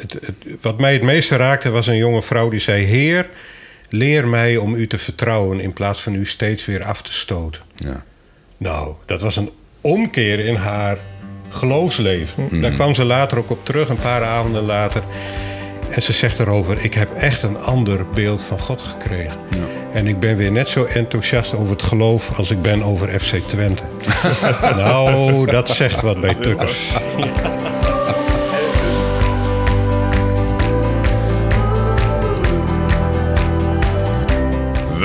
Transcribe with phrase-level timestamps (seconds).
[0.00, 3.28] het, het, wat mij het meeste raakte was een jonge vrouw die zei: Heer,
[3.88, 7.62] leer mij om u te vertrouwen in plaats van u steeds weer af te stoten.
[7.74, 8.04] Ja.
[8.56, 10.98] Nou, dat was een omkeer in haar
[11.48, 12.60] geloofsleven.
[12.60, 15.02] Daar kwam ze later ook op terug, een paar avonden later.
[15.90, 19.38] En ze zegt erover: Ik heb echt een ander beeld van God gekregen.
[19.92, 23.34] En ik ben weer net zo enthousiast over het geloof als ik ben over FC
[23.34, 23.82] Twente.
[24.76, 26.92] nou, dat zegt wat bij Tukkers.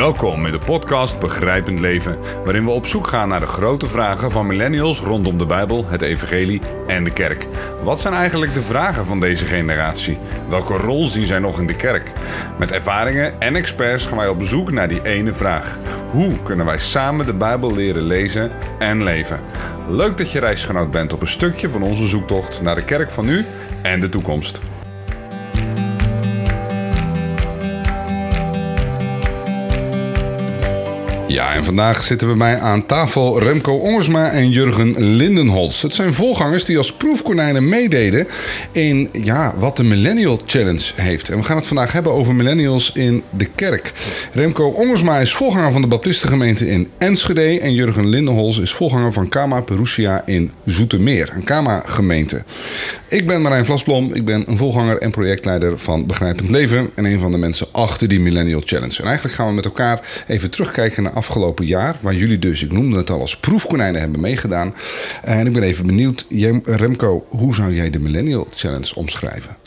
[0.01, 4.31] Welkom in de podcast Begrijpend Leven, waarin we op zoek gaan naar de grote vragen
[4.31, 7.47] van millennials rondom de Bijbel, het Evangelie en de kerk.
[7.83, 10.17] Wat zijn eigenlijk de vragen van deze generatie?
[10.49, 12.11] Welke rol zien zij nog in de kerk?
[12.59, 15.77] Met ervaringen en experts gaan wij op zoek naar die ene vraag.
[16.11, 19.39] Hoe kunnen wij samen de Bijbel leren lezen en leven?
[19.89, 23.25] Leuk dat je reisgenoot bent op een stukje van onze zoektocht naar de kerk van
[23.25, 23.45] nu
[23.81, 24.59] en de toekomst.
[31.31, 35.81] Ja, en vandaag zitten bij mij aan tafel Remco Ongersma en Jurgen Lindenholz.
[35.81, 38.27] Het zijn volgangers die als proefkonijnen meededen
[38.71, 41.29] in ja, wat de Millennial Challenge heeft.
[41.29, 43.93] En we gaan het vandaag hebben over millennials in de kerk.
[44.33, 47.59] Remco Ongersma is voorganger van de Baptistengemeente in Enschede.
[47.59, 52.43] En Jurgen Lindenholz is voorganger van Kama Perusia in Zoetermeer, een Kama-gemeente.
[53.11, 56.89] Ik ben Marijn Vlasblom, ik ben een volganger en projectleider van Begrijpend Leven.
[56.95, 58.97] En een van de mensen achter die Millennial Challenge.
[58.97, 61.95] En eigenlijk gaan we met elkaar even terugkijken naar afgelopen jaar.
[62.01, 64.75] Waar jullie dus, ik noemde het al, als proefkonijnen hebben meegedaan.
[65.21, 66.25] En ik ben even benieuwd,
[66.65, 69.57] Remco, hoe zou jij de Millennial Challenge omschrijven?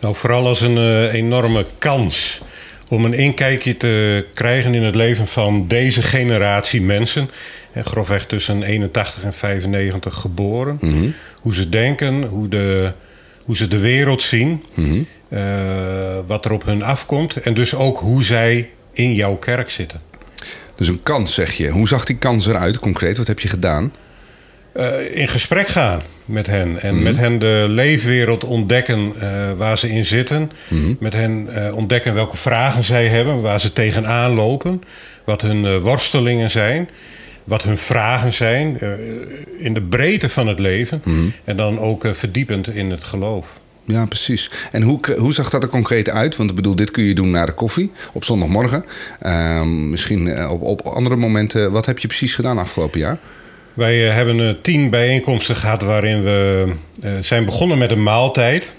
[0.00, 2.40] Nou, vooral als een uh, enorme kans
[2.88, 7.30] om een inkijkje te krijgen in het leven van deze generatie mensen.
[7.74, 10.78] Grofweg tussen 81 en 95 geboren.
[10.80, 11.14] Mm -hmm.
[11.40, 12.92] Hoe ze denken, hoe, de,
[13.44, 14.64] hoe ze de wereld zien.
[14.74, 15.06] Mm -hmm.
[15.28, 17.36] uh, wat er op hun afkomt.
[17.36, 20.00] En dus ook hoe zij in jouw kerk zitten.
[20.76, 21.68] Dus een kans, zeg je.
[21.68, 23.16] Hoe zag die kans eruit concreet?
[23.16, 23.92] Wat heb je gedaan?
[24.76, 26.80] Uh, in gesprek gaan met hen.
[26.80, 27.02] En mm-hmm.
[27.02, 30.50] met hen de leefwereld ontdekken uh, waar ze in zitten.
[30.98, 34.82] Met hen uh, ontdekken welke vragen zij hebben, waar ze tegenaan lopen.
[35.24, 36.88] Wat hun worstelingen zijn.
[37.44, 38.78] Wat hun vragen zijn.
[39.58, 41.02] in de breedte van het leven.
[41.04, 41.32] Mm-hmm.
[41.44, 43.60] En dan ook verdiepend in het geloof.
[43.84, 44.50] Ja, precies.
[44.72, 46.36] En hoe, hoe zag dat er concreet uit?
[46.36, 48.84] Want ik bedoel, dit kun je doen na de koffie op zondagmorgen.
[49.22, 51.72] Uh, misschien op, op andere momenten.
[51.72, 53.18] Wat heb je precies gedaan afgelopen jaar?
[53.74, 56.72] Wij hebben tien bijeenkomsten gehad waarin we
[57.20, 58.74] zijn begonnen met een maaltijd.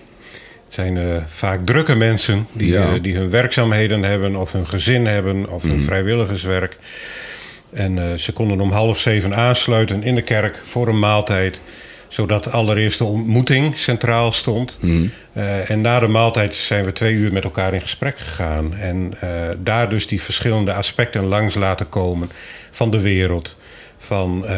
[0.65, 2.97] Het zijn vaak drukke mensen die, ja.
[2.97, 5.81] die hun werkzaamheden hebben, of hun gezin hebben, of hun mm.
[5.81, 6.77] vrijwilligerswerk.
[7.73, 11.61] En ze konden om half zeven aansluiten in de kerk voor een maaltijd
[12.13, 14.77] zodat allereerst de ontmoeting centraal stond.
[14.81, 15.11] Mm.
[15.33, 18.75] Uh, en na de maaltijd zijn we twee uur met elkaar in gesprek gegaan.
[18.75, 22.29] En uh, daar dus die verschillende aspecten langs laten komen
[22.71, 23.55] van de wereld.
[23.97, 24.49] Van uh,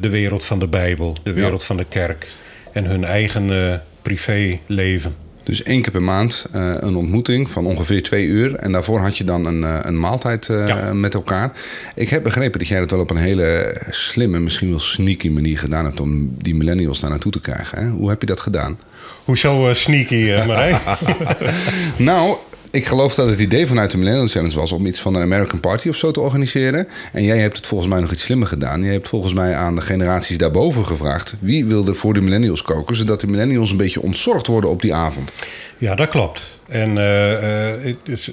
[0.00, 1.66] de wereld van de Bijbel, de wereld ja.
[1.66, 2.28] van de kerk.
[2.72, 5.16] En hun eigen privéleven.
[5.44, 8.54] Dus één keer per maand uh, een ontmoeting van ongeveer twee uur.
[8.54, 10.94] En daarvoor had je dan een, uh, een maaltijd uh, ja.
[10.94, 11.52] met elkaar.
[11.94, 15.58] Ik heb begrepen dat jij dat wel op een hele slimme, misschien wel sneaky manier
[15.58, 16.00] gedaan hebt...
[16.00, 17.84] om die millennials daar naartoe te krijgen.
[17.84, 17.90] Hè?
[17.90, 18.78] Hoe heb je dat gedaan?
[19.24, 20.78] Hoezo sneaky, Marijn?
[21.96, 22.36] nou,
[22.74, 25.60] ik geloof dat het idee vanuit de Millennial Challenge was om iets van een American
[25.60, 26.88] Party of zo te organiseren.
[27.12, 28.82] En jij hebt het volgens mij nog iets slimmer gedaan.
[28.82, 32.62] Je hebt volgens mij aan de generaties daarboven gevraagd wie wil er voor de millennials
[32.62, 35.32] koken, zodat de millennials een beetje ontzorgd worden op die avond.
[35.78, 36.58] Ja, dat klopt.
[36.68, 38.30] En uh, uh, dus,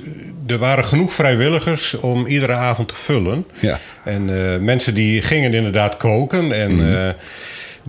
[0.48, 3.46] er waren genoeg vrijwilligers om iedere avond te vullen.
[3.60, 3.80] Ja.
[4.04, 6.72] En uh, mensen die gingen inderdaad koken en.
[6.72, 7.14] Mm.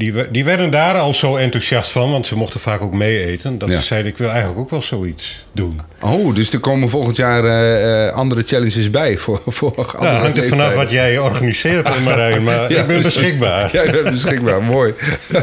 [0.02, 3.58] Die, die werden daar al zo enthousiast van, want ze mochten vaak ook mee eten.
[3.58, 3.78] Dat ja.
[3.78, 5.80] ze zeiden, ik wil eigenlijk ook wel zoiets doen.
[6.00, 10.38] Oh, dus er komen volgend jaar uh, andere challenges bij voor, voor andere Ja, hangt
[10.38, 12.42] er vanaf wat jij organiseert, Marijn.
[12.42, 13.72] Maar ja, ik ben beschikbaar.
[13.72, 14.94] Jij bent beschikbaar, mooi.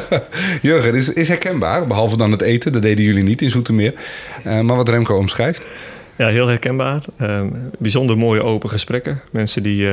[0.62, 2.72] Jurgen, is, is herkenbaar, behalve dan het eten.
[2.72, 3.94] Dat deden jullie niet in Zoetermeer.
[4.46, 5.66] Uh, maar wat Remco omschrijft.
[6.18, 7.02] Ja, heel herkenbaar.
[7.22, 7.42] Uh,
[7.78, 9.22] bijzonder mooie open gesprekken.
[9.32, 9.88] Mensen die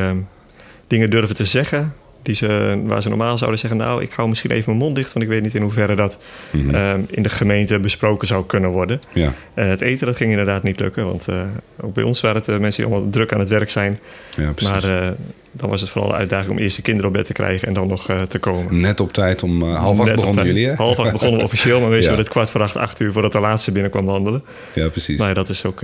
[0.86, 1.94] dingen durven te zeggen
[2.26, 5.12] die ze, waar ze normaal zouden zeggen: Nou, ik hou misschien even mijn mond dicht,
[5.12, 6.18] want ik weet niet in hoeverre dat
[6.50, 6.74] mm-hmm.
[6.74, 9.00] uh, in de gemeente besproken zou kunnen worden.
[9.12, 9.34] Ja.
[9.54, 11.42] Uh, het eten dat ging inderdaad niet lukken, want uh,
[11.80, 13.98] ook bij ons waren het mensen die allemaal druk aan het werk zijn.
[14.36, 15.14] Ja, maar
[15.52, 17.74] dan was het vooral de uitdaging om eerst de kinderen op bed te krijgen en
[17.74, 18.80] dan nog te komen.
[18.80, 20.74] Net op tijd om half acht begonnen jullie, hè?
[20.74, 22.18] Half acht begonnen we officieel, maar meestal ja.
[22.18, 24.42] het kwart voor acht, acht uur voordat de laatste binnenkwam wandelen.
[24.72, 25.18] Ja, precies.
[25.18, 25.82] Maar dat is ook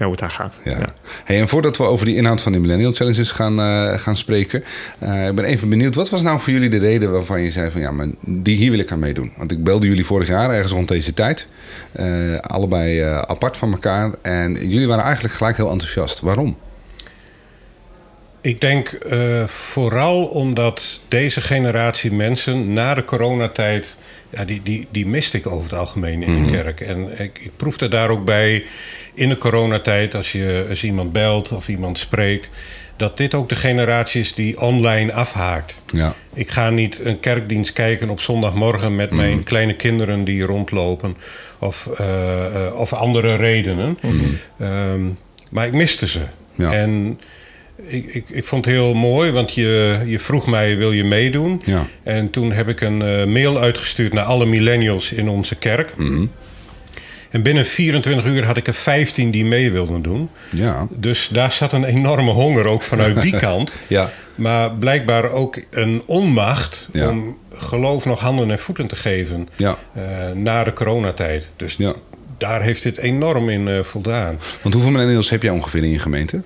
[0.00, 0.58] ja, hoe het daar gaat.
[0.64, 0.94] Ja.
[1.24, 4.64] Hey, en voordat we over die inhoud van die Millennial Challenges gaan, uh, gaan spreken,
[5.02, 7.70] uh, ik ben even benieuwd, wat was nou voor jullie de reden waarvan je zei
[7.70, 9.32] van ja, maar die hier wil ik aan meedoen?
[9.36, 11.46] Want ik belde jullie vorig jaar ergens rond deze tijd,
[12.00, 16.20] uh, allebei apart van elkaar, en jullie waren eigenlijk gelijk heel enthousiast.
[16.20, 16.56] Waarom?
[18.42, 23.96] Ik denk uh, vooral omdat deze generatie mensen na de coronatijd...
[24.30, 26.80] Ja, die, die, die miste ik over het algemeen in mm de kerk.
[26.80, 28.64] En ik, ik proefde daar ook bij
[29.14, 30.14] in de coronatijd...
[30.14, 32.50] als je als iemand belt of iemand spreekt...
[32.96, 35.80] dat dit ook de generatie is die online afhaakt.
[35.86, 36.14] Ja.
[36.34, 38.96] Ik ga niet een kerkdienst kijken op zondagmorgen...
[38.96, 41.16] met mm mijn kleine kinderen die rondlopen...
[41.58, 42.06] of, uh,
[42.54, 43.98] uh, of andere redenen.
[44.00, 44.20] Mm
[44.56, 44.66] -hmm.
[44.66, 45.18] um,
[45.50, 46.20] maar ik miste ze.
[46.54, 46.72] Ja.
[46.72, 47.20] En
[47.86, 51.60] ik, ik, ik vond het heel mooi, want je, je vroeg mij, wil je meedoen?
[51.66, 51.86] Ja.
[52.02, 55.92] En toen heb ik een uh, mail uitgestuurd naar alle millennials in onze kerk.
[55.96, 56.30] Mm -hmm.
[57.30, 60.28] En binnen 24 uur had ik er 15 die mee wilden doen.
[60.50, 60.86] Ja.
[60.90, 63.72] Dus daar zat een enorme honger ook vanuit die kant.
[63.86, 64.10] Ja.
[64.34, 67.08] Maar blijkbaar ook een onmacht Ja.
[67.10, 69.76] om geloof nog handen en voeten te geven Ja.
[69.96, 70.02] uh,
[70.34, 71.48] na de coronatijd.
[71.56, 71.92] Dus Ja.
[72.38, 74.38] daar heeft dit enorm in uh, voldaan.
[74.62, 76.42] Want hoeveel millennials heb jij ongeveer in je gemeente?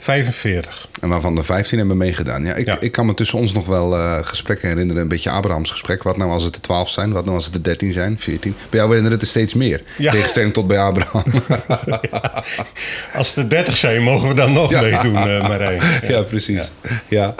[0.00, 0.88] 45.
[1.00, 2.44] En waarvan er 15 hebben meegedaan.
[2.44, 2.80] Ja, ik, Ja.
[2.80, 5.02] ik kan me tussen ons nog wel uh, gesprekken herinneren.
[5.02, 6.02] Een beetje Abrahams gesprek.
[6.02, 7.12] Wat nou als het er 12 zijn?
[7.12, 8.18] Wat nou als het er 13 zijn?
[8.18, 8.50] 14?
[8.70, 9.82] Bij jou herinneren het er steeds meer.
[9.98, 10.10] Ja.
[10.10, 11.24] Tegenstelling tot bij Abraham.
[13.14, 14.80] Als er 30 zijn, mogen we dan nog Ja.
[14.80, 15.80] meedoen, uh, Marijn.
[16.08, 16.70] ja, precies.
[17.08, 17.34] Ja.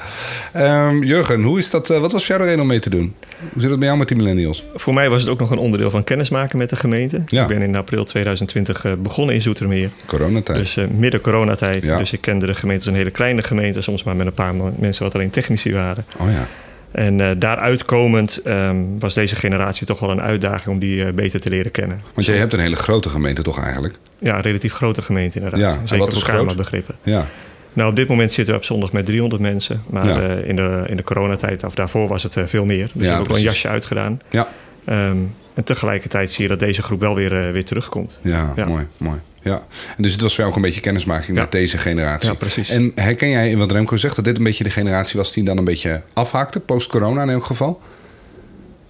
[0.52, 2.90] Ehm, Jurgen, hoe is dat, uh, wat was voor jou de reden om mee te
[2.90, 3.14] doen?
[3.52, 4.64] Hoe zit het bij jou met die millennials?
[4.74, 7.22] Voor mij was het ook nog een onderdeel van kennismaken met de gemeente.
[7.26, 7.42] Ja.
[7.42, 9.90] Ik ben in april 2020 uh, begonnen in Zoetermeer.
[10.06, 10.58] Coronatijd.
[10.58, 11.82] Dus uh, midden coronatijd.
[11.84, 11.98] Ja.
[11.98, 13.82] Dus ik kende de gemeente als een hele kleine gemeente.
[13.82, 16.04] Soms maar met een paar mensen wat alleen technici waren.
[16.18, 16.46] Oh ja.
[16.90, 21.12] En uh, daaruit komend um, was deze generatie toch wel een uitdaging om die uh,
[21.12, 22.00] beter te leren kennen.
[22.14, 23.94] Want jij hebt een hele grote gemeente toch eigenlijk?
[24.18, 25.60] Ja, een relatief grote gemeente inderdaad.
[25.60, 26.56] Ja, Zeker wat is groot?
[26.56, 26.94] begrippen.
[27.02, 27.26] Ja.
[27.72, 29.82] Nou, op dit moment zitten we op zondag met 300 mensen.
[29.90, 30.36] Maar Ja.
[30.36, 32.84] uh, in, de, in de coronatijd, of daarvoor was het veel meer.
[32.84, 34.20] Dus Ja, we hebben ook wel een jasje uitgedaan.
[34.30, 34.48] Ja.
[34.88, 38.18] Um, en tegelijkertijd zie je dat deze groep wel weer, weer terugkomt.
[38.22, 38.64] Ja, Ja.
[38.66, 39.18] mooi, mooi.
[39.42, 39.62] Ja.
[39.96, 41.42] En dus het was voor jou ook een beetje kennismaking Ja.
[41.42, 42.28] met deze generatie.
[42.28, 42.68] Ja, precies.
[42.70, 45.44] En herken jij in wat Remco zegt, dat dit een beetje de generatie was die
[45.44, 47.80] dan een beetje afhaakte, post-corona in elk geval?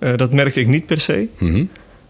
[0.00, 1.28] Uh, dat merkte ik niet per se.
[1.38, 1.64] Mhm.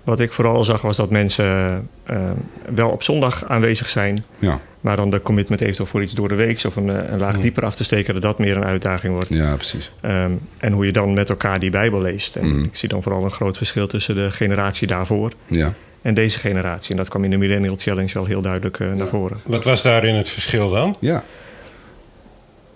[0.04, 2.30] Wat ik vooral zag was dat mensen uh,
[2.74, 4.24] wel op zondag aanwezig zijn.
[4.38, 4.60] Ja.
[4.80, 7.64] Maar dan de commitment eventueel voor iets door de week of een, een laag dieper
[7.64, 9.28] af te steken, dat dat meer een uitdaging wordt.
[9.28, 9.92] ja, precies.
[10.02, 12.36] Um, en hoe je dan met elkaar die Bijbel leest.
[12.36, 12.64] En Mhm.
[12.64, 15.74] ik zie dan vooral een groot verschil tussen de generatie daarvoor Ja.
[16.02, 16.90] En deze generatie.
[16.90, 19.38] En dat kwam in de Millennial Challenge wel heel duidelijk uh, naar voren.
[19.44, 20.96] Wat was daarin het verschil dan?
[21.00, 21.24] Ja.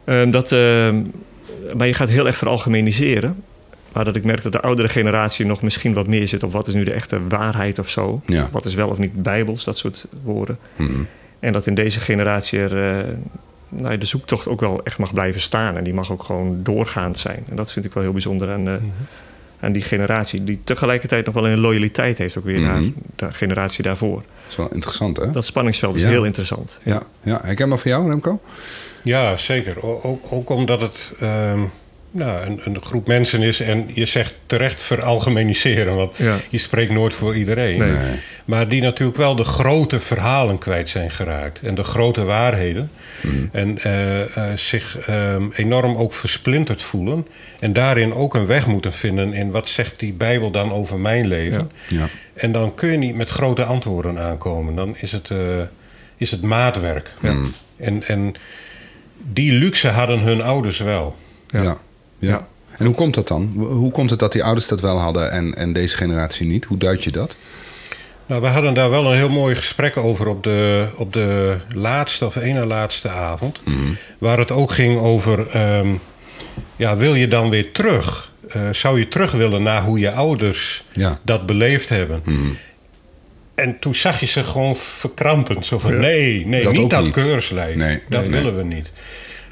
[0.05, 0.59] Um, dat, uh,
[1.75, 3.43] maar je gaat heel erg veralgemeniseren.
[3.93, 6.67] Maar dat ik merk dat de oudere generatie nog misschien wat meer zit op wat
[6.67, 8.23] is nu de echte waarheid of zo.
[8.27, 8.49] Ja.
[8.53, 10.59] Wat is wel of niet bijbels, dat soort woorden.
[10.77, 10.91] Mhm.
[11.41, 13.15] En dat in deze generatie er, uh,
[13.69, 15.77] nou, de zoektocht ook wel echt mag blijven staan.
[15.77, 17.45] En die mag ook gewoon doorgaand zijn.
[17.49, 18.85] En dat vind ik wel heel bijzonder aan, uh, Mhm.
[19.63, 20.45] Aan die generatie.
[20.45, 22.69] Die tegelijkertijd nog wel een loyaliteit heeft ook weer Mhm.
[22.71, 22.83] naar
[23.17, 24.17] de generatie daarvoor.
[24.17, 25.31] Dat is wel interessant, hè?
[25.31, 26.09] Dat spanningsveld is Ja.
[26.09, 26.79] heel interessant.
[26.83, 27.03] Ja.
[27.23, 27.67] ja.
[27.67, 28.41] Maar voor jou, Remco?
[29.03, 29.83] Ja, zeker.
[29.87, 31.61] O- ook, ook omdat het ehm,
[32.13, 36.37] nou, een, een groep mensen is en je zegt terecht veralgemeniseren, want Ja.
[36.51, 37.79] je spreekt nooit voor iedereen.
[37.79, 37.91] Nee.
[37.91, 38.17] Nee.
[38.45, 42.91] Maar die natuurlijk wel de grote verhalen kwijt zijn geraakt en de grote waarheden.
[43.21, 43.37] Mhm.
[43.53, 47.27] En eh, eh, zich ehm, enorm ook versplinterd voelen.
[47.61, 51.27] En daarin ook een weg moeten vinden in wat zegt die Bijbel dan over mijn
[51.27, 51.71] leven.
[51.89, 52.09] Ja.
[52.35, 54.75] En dan kun je niet met grote antwoorden aankomen.
[54.75, 55.39] Dan is het, eh,
[56.17, 57.13] is het maatwerk.
[57.21, 57.37] Ja.
[57.77, 58.35] En, en
[59.33, 61.17] die luxe hadden hun ouders wel.
[61.49, 61.77] Ja.
[62.29, 62.47] Ja.
[62.79, 63.53] En hoe komt dat dan?
[63.57, 66.65] Hoe komt het dat die ouders dat wel hadden en, en deze generatie niet?
[66.65, 67.37] Hoe duid je dat?
[68.27, 72.27] Nou, we hadden daar wel een heel mooi gesprek over op de, op de laatste
[72.27, 73.61] of ene laatste avond.
[74.19, 75.89] Waar het ook ging over, ehm,
[76.77, 78.31] ja, wil je dan weer terug?
[78.49, 81.19] Eh, zou je terug willen naar hoe je ouders Ja.
[81.23, 82.21] dat beleefd hebben?
[82.25, 82.39] Mhm.
[83.55, 85.65] En toen zag je ze gewoon verkrampen.
[85.65, 87.13] Zo van, nee, nee, Dat niet dat niet.
[87.13, 87.77] keurslijf.
[87.77, 88.93] Nee, dat nee, willen we niet.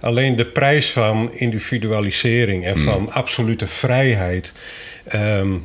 [0.01, 4.53] Alleen de prijs van individualisering en van absolute vrijheid...
[5.05, 5.57] ehm,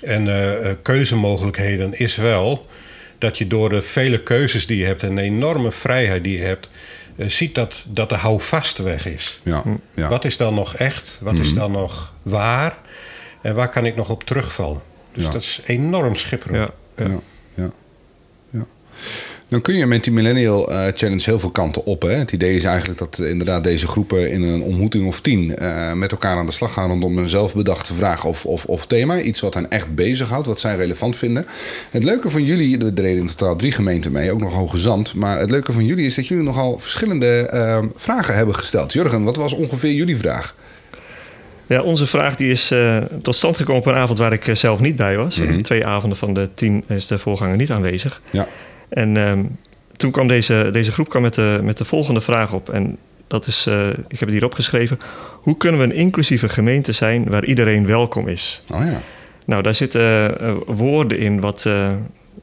[0.00, 2.66] en eh, eh, keuzemogelijkheden is wel...
[3.18, 5.02] dat je door de vele keuzes die je hebt...
[5.02, 6.70] en de enorme vrijheid die je hebt...
[7.16, 9.40] eh, ziet dat, dat de houvast weg is.
[9.42, 9.62] Ja.
[9.94, 10.08] ja.
[10.08, 11.18] Wat is dan nog echt?
[11.20, 12.78] Wat is dan nog waar?
[13.42, 14.80] En waar kan ik nog op terugvallen?
[15.12, 15.30] Dus Ja.
[15.30, 16.70] dat is enorm schipperend.
[16.96, 17.20] Ja, ja.
[19.50, 22.02] Dan kun je met die Millennial uh, Challenge heel veel kanten op.
[22.02, 22.10] Hè?
[22.10, 25.92] Het idee is eigenlijk dat uh, inderdaad deze groepen in een ontmoeting of tien uh,
[25.92, 29.20] met elkaar aan de slag gaan rondom een zelfbedachte vraag of, of, of, thema.
[29.20, 31.46] Iets wat hen echt bezighoudt, wat zij relevant vinden.
[31.90, 35.14] Het leuke van jullie, er deden in totaal drie gemeenten mee, ook nog Hoge Zand.
[35.14, 37.48] Maar het leuke van jullie is dat jullie nogal verschillende
[37.96, 38.92] vragen hebben gesteld.
[38.92, 40.54] Jurgen, wat was ongeveer jullie vraag?
[41.66, 42.72] Ja, onze vraag die is
[43.22, 45.36] tot stand gekomen op een avond waar ik zelf niet bij was.
[45.36, 45.62] Mm -hmm.
[45.62, 48.20] Twee avonden van de tien is de voorganger niet aanwezig.
[48.30, 48.48] Ja.
[48.90, 49.56] En um,
[49.96, 52.70] toen kwam deze, deze groep kwam met, de, met de volgende vraag op.
[52.70, 54.98] En dat is, uh, ik heb het hier opgeschreven.
[55.40, 58.64] Hoe kunnen we een inclusieve gemeente zijn waar iedereen welkom is?
[58.68, 59.00] Oh ja.
[59.46, 60.02] Nou, daar zitten
[60.42, 61.90] uh, woorden in wat, uh,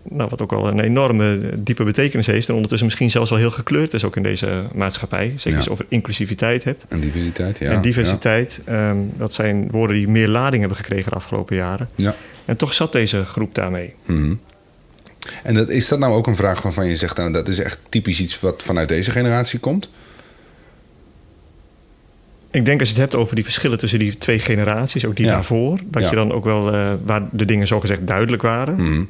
[0.10, 2.48] nou, wat ook al een enorme diepe betekenis heeft.
[2.48, 5.28] En ondertussen misschien zelfs wel heel gekleurd is ook in deze maatschappij.
[5.28, 5.56] Zeker Ja.
[5.56, 6.86] als je over inclusiviteit hebt.
[6.90, 7.72] En diversiteit, ja.
[7.72, 11.90] en diversiteit, ehm, dat zijn woorden die meer lading hebben gekregen de afgelopen jaren.
[11.96, 12.16] Ja.
[12.46, 13.94] En toch zat deze groep daarmee.
[14.06, 14.34] Mhm.
[15.44, 17.80] En dat, is dat nou ook een vraag waarvan je zegt, nou, dat is echt
[17.90, 19.90] typisch iets wat vanuit deze generatie komt?
[22.52, 25.26] Ik denk als je het hebt over die verschillen tussen die twee generaties, ook die
[25.26, 25.32] Ja.
[25.32, 26.10] daarvoor, dat Ja.
[26.10, 29.04] je dan ook wel, eh, waar de dingen zogezegd duidelijk waren, Mhm.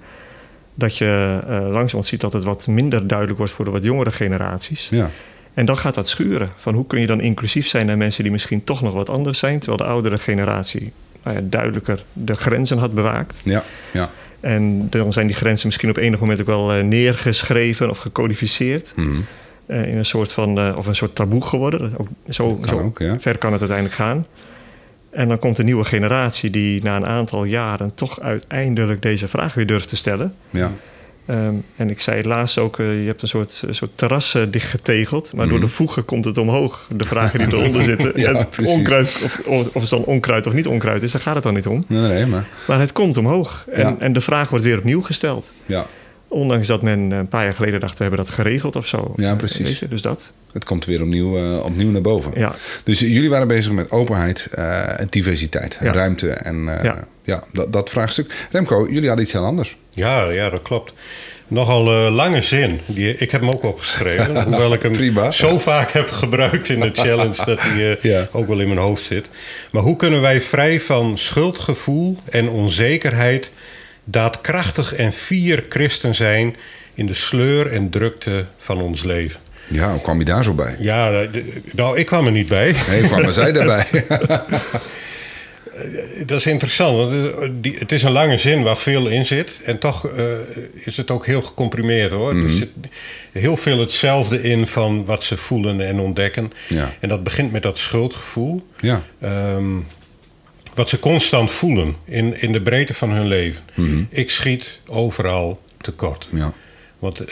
[0.73, 4.11] dat je eh langzamerhand ziet dat het wat minder duidelijk wordt voor de wat jongere
[4.11, 4.87] generaties.
[4.89, 5.09] Ja.
[5.53, 6.49] En dan gaat dat schuren.
[6.55, 9.39] Van hoe kun je dan inclusief zijn naar mensen die misschien toch nog wat anders
[9.39, 10.91] zijn, terwijl de oudere generatie
[11.23, 13.39] nou ja, duidelijker de grenzen had bewaakt.
[13.43, 13.63] Ja.
[13.93, 14.09] Ja.
[14.39, 18.94] En dan zijn die grenzen misschien op enig moment ook wel eh, neergeschreven of gecodificeerd.
[18.96, 19.10] Mhm.
[19.65, 21.94] eh, in een soort van, eh, of een soort taboe geworden.
[21.98, 23.20] Ook, zo Kan zo ook, ja.
[23.20, 24.25] ver kan het uiteindelijk gaan.
[25.10, 29.53] En dan komt een nieuwe generatie die na een aantal jaren toch uiteindelijk deze vraag
[29.53, 30.34] weer durft te stellen.
[30.50, 30.72] Ja.
[31.27, 34.41] Ehm, en ik zei laatst ook, eh, je hebt een soort, een soort terras eh,
[34.50, 35.34] dichtgetegeld.
[35.34, 35.53] Maar Mhm.
[35.53, 36.88] door de voegen komt het omhoog.
[36.96, 38.12] De vragen die eronder zitten.
[38.22, 41.36] Ja, En onkruid, of, of, of het dan onkruid of niet onkruid is, daar gaat
[41.36, 41.86] het dan niet om.
[41.88, 42.48] Nee, nee, maar...
[42.67, 43.65] Maar het komt omhoog.
[43.72, 43.96] En, Ja.
[44.00, 45.51] en de vraag wordt weer opnieuw gesteld.
[45.65, 45.86] Ja,
[46.27, 49.13] Ondanks dat men eh, een paar jaar geleden dacht, we hebben dat geregeld of zo.
[49.15, 49.81] Ja, Eh, precies.
[49.89, 50.31] dus dat.
[50.51, 52.31] het komt weer opnieuw, eh, opnieuw naar boven.
[52.39, 52.55] Ja.
[52.84, 55.91] Dus jullie waren bezig met openheid eh, en diversiteit, Ja.
[55.91, 57.07] ruimte en eh, ja.
[57.24, 57.43] Ja.
[57.53, 58.48] dat, dat vraagstuk.
[58.51, 59.77] Remco, jullie hadden iets heel anders.
[59.89, 60.93] Ja, ja, dat klopt.
[61.50, 62.79] Nogal lange zin.
[62.86, 64.43] Die, ik heb hem ook opgeschreven.
[64.48, 65.31] hoewel ik hem Prima.
[65.31, 68.27] zo vaak heb gebruikt in de challenge dat hij eh, Ja.
[68.31, 69.29] ook wel in mijn hoofd zit.
[69.72, 73.51] Maar hoe kunnen wij vrij van schuldgevoel en onzekerheid
[74.09, 76.55] daadkrachtig en fier christen zijn
[76.93, 79.39] in de sleur en drukte van ons leven?
[79.67, 80.75] Ja, hoe kwam je daar zo bij?
[80.79, 82.75] Ja, eh, nou, ik kwam er niet bij.
[82.89, 83.85] Nee, kwamen zij daarbij?
[86.25, 89.59] Dat is interessant, eh, het is een lange zin waar veel in zit.
[89.63, 90.25] En toch eh,
[90.73, 92.35] is het ook heel gecomprimeerd hoor.
[92.35, 92.69] Er zit
[93.31, 96.51] heel veel hetzelfde in van wat ze voelen en ontdekken.
[96.67, 96.93] Ja.
[96.99, 98.67] En dat begint met dat schuldgevoel.
[98.79, 99.03] ja.
[99.21, 99.75] Ehm,
[100.77, 103.63] wat ze constant voelen in, in de breedte van hun leven.
[103.74, 104.03] Mhm.
[104.10, 106.29] Ik schiet overal tekort.
[106.34, 106.53] ja.
[107.00, 107.29] Want eh,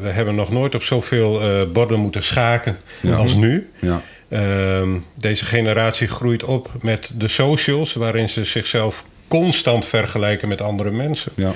[0.00, 3.14] we hebben nog nooit op zoveel eh, borden moeten schaken Ja.
[3.14, 3.70] als nu.
[3.80, 4.02] Ja.
[4.28, 10.90] Ehm, deze generatie groeit op met de socials, waarin ze zichzelf constant vergelijken met andere
[10.90, 11.32] mensen.
[11.34, 11.52] Ja.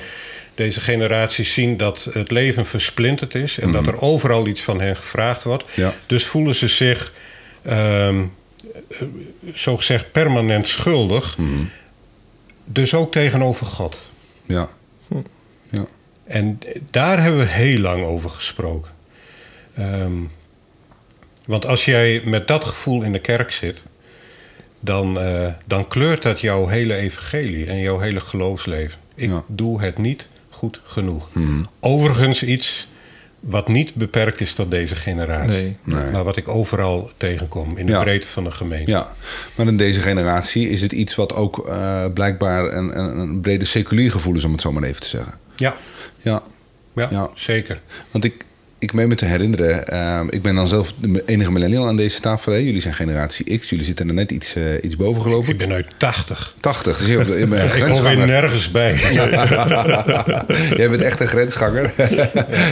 [0.55, 4.95] Deze generaties zien dat het leven versplinterd is en dat er overal iets van hen
[4.97, 5.63] gevraagd wordt.
[5.77, 5.89] Mhm.
[6.05, 7.11] Dus voelen ze zich,
[7.61, 8.21] ehm
[9.53, 11.37] zo gezegd, permanent schuldig.
[11.37, 11.63] Mhm.
[12.65, 14.01] Dus ook tegenover God.
[14.45, 14.69] Ja.
[15.69, 15.85] Ja.
[16.23, 16.59] En
[16.91, 18.91] daar hebben we heel lang over gesproken.
[19.75, 20.13] Ehm,
[21.45, 23.83] want als jij met dat gevoel in de kerk zit,
[24.79, 28.99] dan, eh, dan kleurt dat jouw hele evangelie en jouw hele geloofsleven.
[29.15, 29.43] Ik Ja.
[29.47, 31.29] doe het niet goed genoeg.
[31.79, 32.87] Overigens iets
[33.47, 35.51] wat niet beperkt is tot deze generatie.
[35.51, 35.77] Nee.
[35.83, 36.11] Nee.
[36.11, 38.01] Maar wat ik overal tegenkom in de Ja.
[38.01, 38.91] breedte van de gemeente.
[38.91, 39.13] Ja,
[39.55, 43.65] maar in deze generatie is het iets wat ook eh, blijkbaar een, een, een brede
[43.65, 45.33] seculier gevoel is, om het zo maar even te zeggen.
[45.55, 45.75] ja,
[46.17, 46.41] Ja,
[46.95, 47.29] ja, Ja.
[47.35, 47.81] zeker.
[48.11, 48.45] want ik,
[48.79, 52.19] ik meen me te herinneren, eh, ik ben dan zelf de enige millennial aan deze
[52.19, 52.51] tafel.
[52.51, 52.57] Hè?
[52.57, 55.57] Jullie zijn generatie X, jullie zitten er net iets, eh, iets boven, geloof Ik ik.
[55.57, 56.55] ben uit 80.
[56.59, 58.27] 80, dus je bent een Ik hoor weer grensganger.
[58.27, 58.95] nergens bij.
[60.79, 61.91] Jij bent echt een grensganger.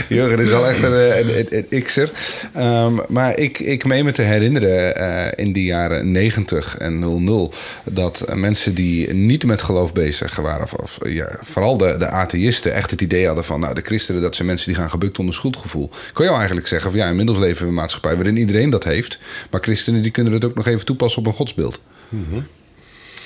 [0.08, 2.10] Jurgen is wel echt een, een, een, een X'er.
[2.52, 7.52] Ehm, maar ik, ik meen me te herinneren eh, in de jaren 90 en 00...
[7.84, 10.62] dat eh, mensen die niet met geloof bezig waren...
[10.62, 13.60] of, of, ja, vooral de, de atheïsten echt het idee hadden van...
[13.60, 15.90] nou, de christenen, dat zijn mensen die gaan gebukt onder schuldgevoel.
[16.08, 18.14] Ik kan jou eigenlijk zeggen van ja, inmiddels leven we in een maatschappij...
[18.14, 19.18] waarin iedereen dat heeft.
[19.50, 21.80] Maar christenen die kunnen het ook nog even toepassen op een godsbeeld.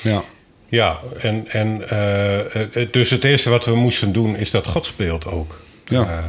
[0.03, 0.25] Ja,
[0.69, 5.27] Ja, en, en eh, eh, dus het eerste wat we moesten doen is dat godsbeeld
[5.27, 6.03] ook Ja.
[6.03, 6.25] eh,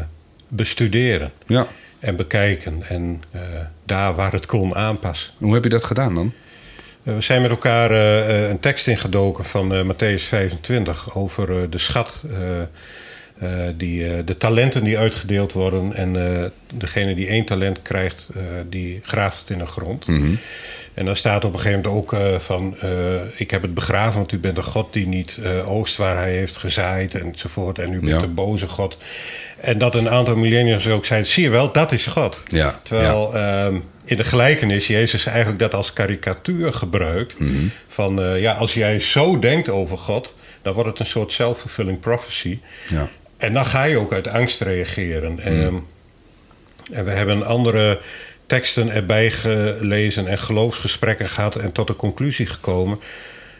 [0.47, 1.67] bestuderen ja.
[1.99, 3.23] en bekijken en
[3.85, 5.31] daar waar het kon aanpassen.
[5.37, 6.33] Hoe heb je dat gedaan dan?
[7.03, 7.91] We zijn met elkaar
[8.49, 12.23] een tekst ingedoken van Matthäus 25 over de schat
[13.41, 15.93] eh, die, de talenten die uitgedeeld worden.
[15.95, 18.27] En degene die één talent krijgt,
[18.69, 20.07] die graaft het in de grond.
[20.07, 20.31] Mhm.
[20.93, 22.75] En dan staat op een gegeven moment ook van...
[23.35, 26.57] ik heb het begraven, want u bent een God die niet oogst waar hij heeft
[26.57, 27.79] gezaaid enzovoort.
[27.79, 28.21] En u bent Ja.
[28.21, 28.97] een boze God.
[29.59, 31.29] En dat een aantal millennials ook zeiden...
[31.29, 32.43] zie je wel, dat is God.
[32.47, 37.39] Ja, Terwijl ehm, in de gelijkenis Jezus eigenlijk dat als karikatuur gebruikt.
[37.39, 37.51] Mhm.
[37.87, 41.99] Van eh, ja, als jij zo denkt over God, dan wordt het een soort self-fulfilling
[41.99, 42.59] prophecy.
[42.89, 43.09] Ja.
[43.41, 45.39] En dan ga je ook uit angst reageren.
[45.39, 45.75] Ehm,
[46.91, 48.01] en we hebben andere
[48.45, 52.99] teksten erbij gelezen en geloofsgesprekken gehad en tot de conclusie gekomen.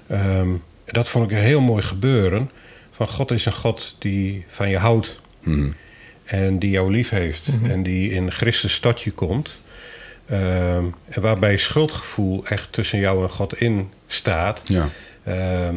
[0.08, 0.50] Ehm,
[0.86, 2.50] dat vond ik een heel mooi gebeuren.
[2.92, 5.20] Van God is een God die van je houdt.
[5.40, 5.70] Mhm.
[6.24, 7.50] En die jou lief heeft.
[7.64, 9.60] En die in Christus tot je komt.
[10.26, 14.62] Ehm, en waarbij schuldgevoel echt tussen jou en God in staat.
[14.64, 14.90] Ja.
[15.24, 15.76] Ehm,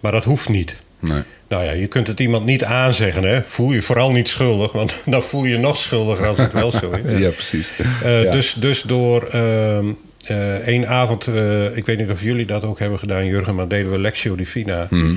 [0.00, 0.80] maar dat hoeft niet.
[0.98, 1.22] Nee.
[1.48, 3.24] Nou ja, je kunt het iemand niet aanzeggen.
[3.24, 3.42] Hè?
[3.42, 6.70] Voel je vooral niet schuldig, want dan voel je je nog schuldiger als het wel
[6.70, 7.18] zo is.
[7.24, 7.70] Ja, precies.
[8.02, 8.30] Eh, Ja.
[8.30, 9.86] dus, dus door ehm,
[10.24, 13.68] eh, één avond, eh, ik weet niet of jullie dat ook hebben gedaan, Jurgen, maar
[13.68, 14.86] deden we Lectio Divina.
[14.90, 15.14] Mhm.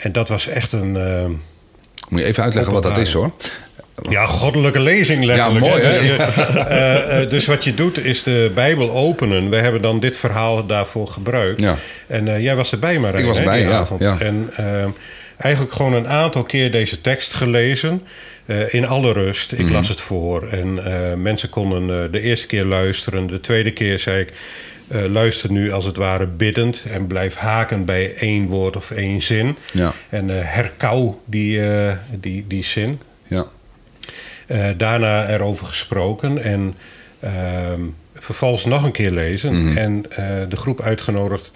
[0.00, 1.30] En dat was echt een ehm,
[2.08, 3.32] Moet je even uitleggen wat dat is hoor.
[4.08, 5.64] Ja, goddelijke lezing letterlijk.
[5.64, 6.00] Ja, mooi, hè?
[6.00, 6.34] Dus,
[6.66, 9.50] eh, eh, dus wat je doet is de Bijbel openen.
[9.50, 11.60] We hebben dan dit verhaal daarvoor gebruikt.
[11.60, 11.76] Ja.
[12.06, 14.18] En eh, jij was erbij, Marijn, Ik was erbij, ja, ja.
[14.18, 14.50] En
[15.36, 18.02] eigenlijk gewoon een aantal keer deze tekst gelezen.
[18.68, 19.52] in alle rust.
[19.52, 19.62] Mhm.
[19.62, 20.48] Ik las het voor.
[20.48, 20.82] En
[21.22, 23.26] mensen konden de eerste keer luisteren.
[23.26, 24.32] De tweede keer zei ik...
[25.10, 26.84] luister nu als het ware biddend.
[26.90, 29.56] En blijf haken bij één woord of één zin.
[29.72, 29.92] Ja.
[30.08, 33.00] En herkauw die, eh, die, die zin.
[34.50, 36.74] Eh, daarna erover gesproken en
[37.20, 37.80] ehm,
[38.14, 39.66] vervolgens nog een keer lezen.
[39.66, 39.76] Mhm.
[39.76, 41.52] En eh, de groep uitgenodigd.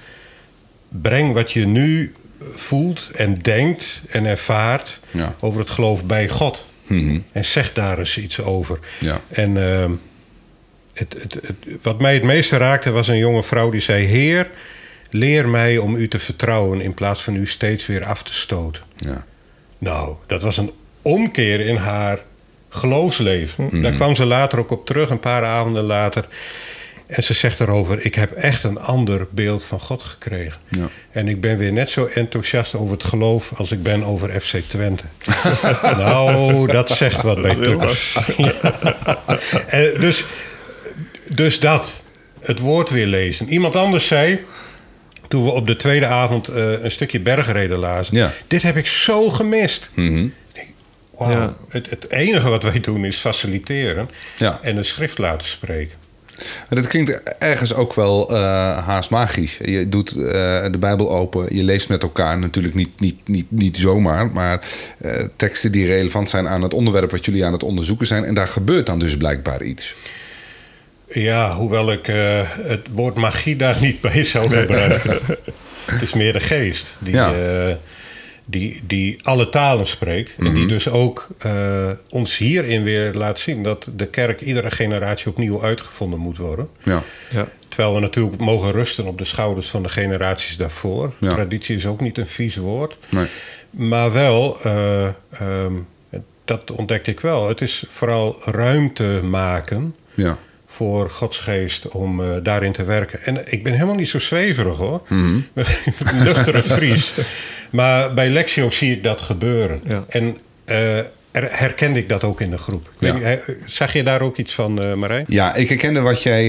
[0.88, 2.14] Breng wat je nu
[2.52, 5.34] voelt en denkt en ervaart Ja.
[5.40, 6.66] over het geloof bij God.
[6.86, 7.20] Mhm.
[7.32, 8.78] En zeg daar eens iets over.
[9.00, 9.20] Ja.
[9.28, 9.90] En ehm,
[10.92, 14.04] het, het, het, wat mij het meeste raakte was een jonge vrouw die zei...
[14.04, 14.50] Heer,
[15.10, 18.82] leer mij om u te vertrouwen in plaats van u steeds weer af te stoten.
[18.96, 19.24] Ja.
[19.78, 20.72] Nou, dat was een
[21.02, 22.18] omkeer in haar
[22.74, 23.82] geloofsleven.
[23.82, 26.28] Daar kwam ze later ook op terug, een paar avonden later.
[27.06, 30.60] En ze zegt erover: Ik heb echt een ander beeld van God gekregen.
[30.68, 30.88] Ja.
[31.10, 34.56] En ik ben weer net zo enthousiast over het geloof als ik ben over FC
[34.66, 35.04] Twente.
[35.82, 38.16] nou, dat zegt wat bij Tukkers.
[40.00, 40.24] Dus,
[41.34, 42.02] dus dat,
[42.40, 43.48] het woord weer lezen.
[43.48, 44.40] Iemand anders zei,
[45.28, 48.16] toen we op de tweede avond eh, een stukje bergreden lazen...
[48.16, 48.32] Ja.
[48.46, 49.90] dit heb ik zo gemist.
[49.94, 50.26] Mhm.
[51.18, 51.54] Ja.
[51.68, 54.10] het, het enige wat wij doen is faciliteren...
[54.36, 54.58] Ja.
[54.62, 56.02] en de schrift laten spreken.
[56.38, 58.36] Maar dat klinkt ergens ook wel eh,
[58.86, 59.58] haast magisch.
[59.64, 60.22] Je doet eh,
[60.70, 62.38] de Bijbel open, je leest met elkaar.
[62.38, 64.60] Natuurlijk niet, niet, niet, niet zomaar, maar
[64.98, 68.24] eh, teksten die relevant zijn aan het onderwerp wat jullie aan het onderzoeken zijn.
[68.24, 69.94] En daar gebeurt dan dus blijkbaar iets.
[71.08, 72.06] Ja, hoewel ik
[72.62, 75.18] het woord magie daar niet bij zou gebruiken.
[75.92, 77.32] het is meer de geest die, Ja.
[78.44, 80.34] Die, die alle talen spreekt.
[80.38, 85.30] En die dus ook eh, ons hierin weer laat zien dat de kerk iedere generatie
[85.30, 86.68] opnieuw uitgevonden moet worden.
[86.82, 87.48] Ja, Ja.
[87.68, 91.12] Terwijl we natuurlijk mogen rusten op de schouders van de generaties daarvoor.
[91.18, 91.34] Ja.
[91.34, 92.96] Traditie is ook niet een vies woord.
[93.08, 93.26] nee.
[93.76, 95.72] Maar wel, eh, ehm,
[96.44, 97.48] dat ontdekte ik wel.
[97.48, 100.38] Het is vooral ruimte maken ja.
[100.66, 103.22] voor Gods geest om eh, daarin te werken.
[103.22, 105.02] En ik ben helemaal niet zo zweverig hoor.
[106.24, 107.12] Nuchtere Fries.
[107.74, 109.80] Maar bij Lexio zie ik dat gebeuren.
[109.84, 110.04] Ja.
[110.08, 110.98] En eh,
[111.40, 112.90] herkende ik dat ook in de groep.
[112.98, 113.38] Ja.
[113.66, 115.24] zag je daar ook iets van, eh Marijn?
[115.28, 116.44] Ja, ik herkende wat jij,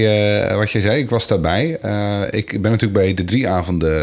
[0.48, 0.98] eh, wat jij zei.
[0.98, 1.78] Ik was daarbij.
[1.80, 3.94] Eh, ik ben natuurlijk bij de drie avonden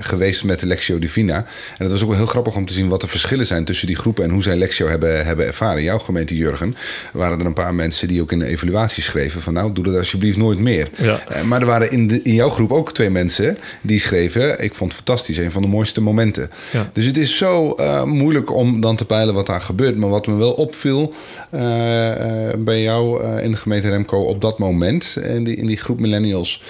[0.00, 1.36] geweest met de Lectio Divina.
[1.36, 1.44] En
[1.76, 3.96] het was ook wel heel grappig om te zien wat de verschillen zijn tussen die
[3.96, 5.78] groepen en hoe zij Lectio hebben, hebben ervaren.
[5.78, 6.76] In jouw gemeente, Jurgen,
[7.12, 9.96] waren er een paar mensen die ook in de evaluatie schreven van nou, doe dat
[9.96, 10.88] alsjeblieft nooit meer.
[10.96, 11.20] Ja.
[11.44, 14.92] Maar er waren in, de, in jouw groep ook twee mensen die schreven, ik vond
[14.92, 16.50] het fantastisch, een van de mooiste momenten.
[16.70, 16.90] Ja.
[16.92, 19.74] Dus het is zo moeilijk om dan te peilen wat daar gebeurt.
[19.76, 21.12] Maar wat me wel opviel
[21.50, 25.66] eh, eh, bij jou eh, in de gemeente Remco op dat moment, in die, in
[25.66, 26.62] die groep millennials,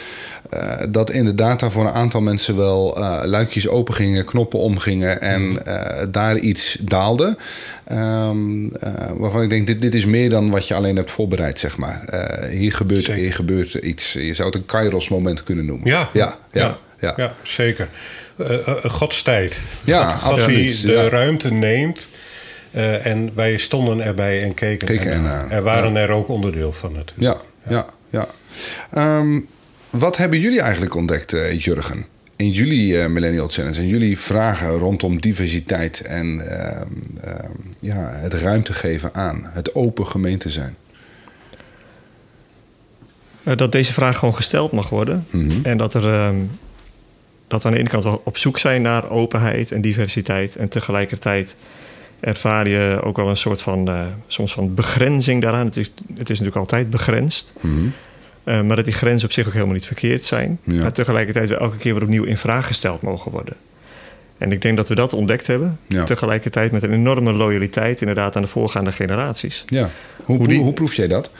[0.88, 6.06] dat inderdaad daar voor een aantal mensen wel luikjes open gingen, knoppen omgingen en eh,
[6.10, 7.36] daar iets daalde.
[7.84, 11.58] Ehm, eh, waarvan ik denk, dit, dit is meer dan wat je alleen hebt voorbereid,
[11.58, 12.04] zeg maar.
[12.50, 13.22] Hier, gebeurt, Zeker.
[13.22, 14.12] hier gebeurt iets.
[14.12, 15.88] Je zou het een kairos moment kunnen noemen.
[15.88, 16.78] Ja, ja, ja.
[16.98, 17.12] ja.
[17.16, 17.88] ja, zeker.
[18.36, 19.60] Eh, een godstijd.
[19.84, 21.08] Ja, God, absoluut, die de ja.
[21.08, 22.08] ruimte neemt.
[22.76, 25.50] Eh, en wij stonden erbij en keken, Keken ernaar.
[25.50, 27.42] Er waren er ook onderdeel van natuurlijk.
[27.66, 28.26] Ja, ja, ja.
[28.90, 29.40] Ehm,
[29.90, 32.06] wat hebben jullie eigenlijk ontdekt, eh, Jurgen?
[32.36, 36.88] in jullie eh, Millennial Challenge en jullie vragen rondom diversiteit en ehm,
[37.20, 40.76] ehm, ja, het ruimte geven aan, het open gemeente zijn?
[43.42, 45.26] Dat deze vraag gewoon gesteld mag worden.
[45.30, 45.50] Mhm.
[45.62, 46.36] En dat, er, ehm,
[47.48, 50.56] dat we aan de ene kant wel op zoek zijn naar openheid en diversiteit.
[50.56, 51.56] En tegelijkertijd
[52.20, 55.64] ervaar je ook wel een soort van, eh, soms van begrenzing daaraan.
[55.66, 57.52] Het is, het is natuurlijk altijd begrensd.
[57.60, 57.72] Mhm.
[58.44, 60.58] Eh, maar dat die grenzen op zich ook helemaal niet verkeerd zijn.
[60.64, 60.82] Ja.
[60.82, 63.54] Maar tegelijkertijd wel elke keer weer opnieuw in vraag gesteld mogen worden.
[64.38, 65.78] En ik denk dat we dat ontdekt hebben.
[65.86, 66.04] Ja.
[66.04, 69.64] Tegelijkertijd met een enorme loyaliteit inderdaad aan de voorgaande generaties.
[69.66, 69.90] Ja.
[70.24, 71.30] Hoe, Hoe die- hoe proef jij dat?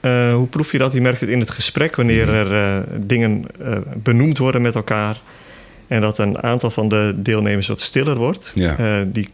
[0.00, 0.92] Eh, hoe proef je dat?
[0.92, 3.44] Je merkt het in het gesprek wanneer er eh, dingen
[4.02, 5.20] benoemd worden met elkaar.
[5.86, 8.52] En dat een aantal van de deelnemers wat stiller wordt.
[8.54, 9.04] Ja.
[9.06, 9.28] Die,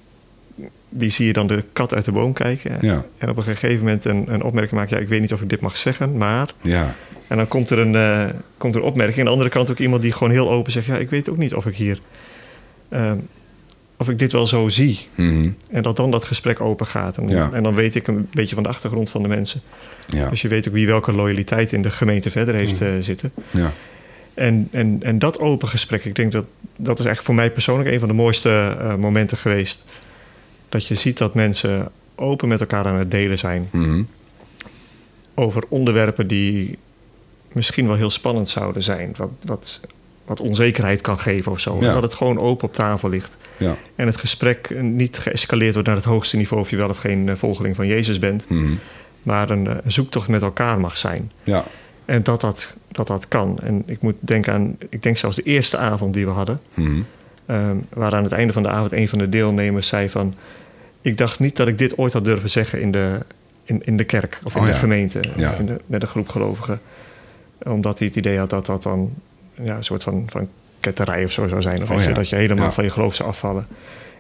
[0.89, 2.79] die zie je dan de kat uit de boom kijken.
[2.81, 3.05] Ja.
[3.19, 4.97] En op een gegeven moment een, een opmerking maken.
[4.97, 6.49] Ja, ik weet niet of ik dit mag zeggen, maar...
[6.61, 6.95] Ja.
[7.29, 9.19] En dan komt er, een, eh, komt er een opmerking.
[9.19, 10.87] Aan de andere kant ook iemand die gewoon heel open zegt...
[10.87, 12.01] ja, ik weet ook niet of ik hier...
[12.89, 13.13] eh,
[13.99, 15.07] of ik dit wel zo zie.
[15.15, 15.51] Mhm.
[15.71, 17.17] En dat dan dat gesprek open gaat.
[17.19, 17.51] En, Ja.
[17.53, 19.61] en dan weet ik een beetje van de achtergrond van de mensen.
[20.09, 20.29] Ja.
[20.29, 23.33] Dus je weet ook wie welke loyaliteit in de gemeente verder heeft eh, zitten.
[23.51, 23.73] Ja.
[24.35, 26.45] En, en, en dat open gesprek, ik denk dat
[26.77, 29.85] dat is echt voor mij persoonlijk een van de mooiste eh, momenten geweest.
[30.69, 34.03] Dat je ziet dat mensen open met elkaar aan het delen zijn Mhm.
[35.35, 36.79] over onderwerpen die
[37.53, 39.15] misschien wel heel spannend zouden zijn.
[39.17, 39.81] Wat, wat,
[40.25, 41.77] wat onzekerheid kan geven of zo.
[41.81, 41.93] Ja.
[41.93, 43.37] Dat het gewoon open op tafel ligt.
[43.57, 43.77] Ja.
[43.95, 47.29] En het gesprek niet geëscaleerd wordt naar het hoogste niveau of je wel of geen
[47.29, 48.49] eh, volgeling van Jezus bent.
[48.49, 48.75] Mhm.
[49.23, 51.33] Maar een, eh, een zoektocht met elkaar mag zijn.
[51.45, 51.65] Ja.
[52.05, 53.59] En dat dat, dat dat kan.
[53.63, 56.61] En ik moet denken aan, ik denk zelfs de eerste avond die we hadden.
[56.75, 57.01] Mhm.
[57.47, 60.35] Ehm, waar aan het einde van de avond een van de deelnemers zei van...
[61.03, 63.19] Ik dacht niet dat ik dit ooit had durven zeggen in de,
[63.65, 64.79] in, in de kerk of in Oh de ja.
[64.79, 65.21] gemeente.
[65.37, 65.53] Ja.
[65.55, 66.81] In de, met een groep gelovigen.
[67.63, 69.15] Omdat hij het idee had dat dat dan
[69.63, 70.49] ja, een soort van, van
[70.81, 71.83] ketterij of zo zou zijn.
[71.83, 72.13] Of Oh ja.
[72.13, 73.67] dat je helemaal van je geloof zou afvallen.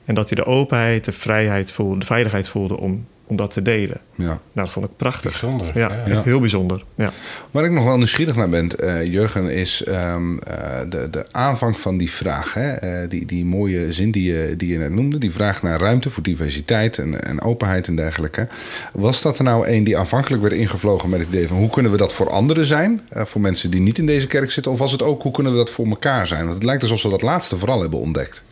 [0.05, 3.62] En dat hij de openheid, de vrijheid voelde, de veiligheid voelde om, om dat te
[3.62, 4.01] delen.
[4.15, 4.25] Ja.
[4.25, 5.31] Nou, dat vond ik prachtig.
[5.31, 5.99] Bijzonder, Ja, ja.
[5.99, 6.23] echt Ja.
[6.23, 6.85] heel bijzonder.
[6.95, 7.11] Ja.
[7.51, 11.79] Waar ik nog wel nieuwsgierig naar ben, eh, Jurgen, is ehm, eh, de, de aanvang
[11.81, 12.55] van die vraag.
[12.55, 12.71] Hè?
[12.73, 15.19] Eh, die, die mooie zin die je, die je net noemde.
[15.19, 18.49] Die vraag naar ruimte voor diversiteit en, en openheid en dergelijke.
[18.93, 21.93] Was dat er nou een die aanvankelijk werd ingevlogen met het idee van hoe kunnen
[21.93, 23.01] we dat voor anderen zijn?
[23.09, 24.73] Eh, voor mensen die niet in deze kerk zitten.
[24.73, 26.43] Of was het ook hoe kunnen we dat voor elkaar zijn?
[26.43, 28.43] Want het lijkt alsof ze dat laatste vooral hebben ontdekt.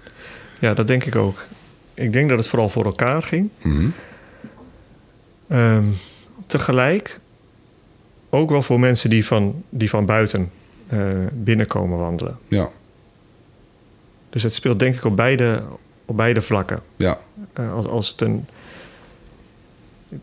[0.59, 1.47] ja, dat denk ik ook.
[1.95, 3.49] Ik denk dat het vooral voor elkaar ging.
[3.63, 3.87] Mhm.
[5.48, 5.85] Ehm,
[6.46, 7.20] tegelijk
[8.30, 10.50] ook wel voor mensen die van, die van buiten
[10.87, 12.38] eh, binnenkomen wandelen.
[12.48, 12.68] Ja,
[14.30, 15.62] Dus het speelt denk ik op beide,
[16.04, 16.80] op beide vlakken.
[16.96, 17.18] ja,
[17.52, 18.46] Eh, als, als het een,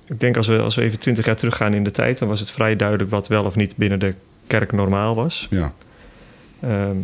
[0.06, 2.18] ik denk als we, als we even twintig jaar teruggaan in de tijd...
[2.18, 4.14] dan was het vrij duidelijk wat wel of niet binnen de
[4.48, 5.48] kerk normaal was.
[5.50, 5.74] ja,
[6.60, 6.96] Ehm,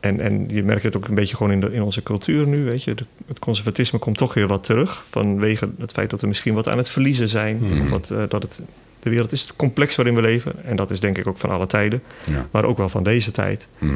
[0.00, 2.64] en, en je merkt het ook een beetje gewoon in, de, in onze cultuur nu.
[2.64, 2.94] Weet je.
[2.94, 5.02] De- het conservatisme komt toch weer wat terug.
[5.08, 7.58] Vanwege het feit dat we misschien wat aan het verliezen zijn.
[7.60, 7.80] Mhm.
[7.80, 8.60] Of wat, eh, dat het,
[9.00, 10.64] de wereld is complex waarin we leven.
[10.64, 12.02] En dat is denk ik ook van alle tijden.
[12.26, 12.46] ja.
[12.50, 13.68] Maar ook wel van deze tijd.
[13.78, 13.94] Mhm.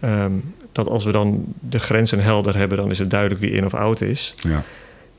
[0.00, 0.32] Ehm,
[0.72, 2.78] dat als we dan de grenzen helder hebben...
[2.78, 4.34] dan is het duidelijk wie in of oud is.
[4.36, 4.64] ja.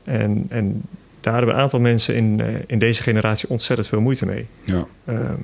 [0.04, 0.82] En, en
[1.20, 4.46] daar hebben een aantal mensen in, eh, in deze generatie ontzettend veel moeite mee.
[4.64, 4.86] ja.
[5.04, 5.34] Ehm,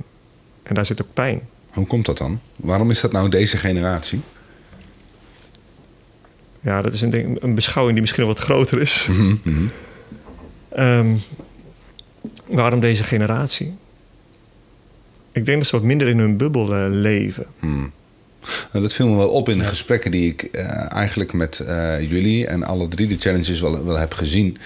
[0.63, 1.41] en daar zit ook pijn.
[1.71, 2.41] Hoe komt dat dan?
[2.57, 4.21] Waarom is dat nou deze generatie?
[6.61, 9.07] Ja, dat is een, een beschouwing die misschien wel wat groter is.
[9.11, 9.67] Mhm, mhm.
[10.69, 11.15] Ehm,
[12.47, 13.77] waarom deze generatie?
[15.33, 17.47] Ik denk dat ze wat minder in hun bubbel eh, leven.
[17.59, 17.93] Hmm.
[18.73, 22.11] Nou, dat viel me wel op in de gesprekken die ik eh, eigenlijk met eh,
[22.11, 24.59] jullie en alle drie de challenges wel, wel heb gezien.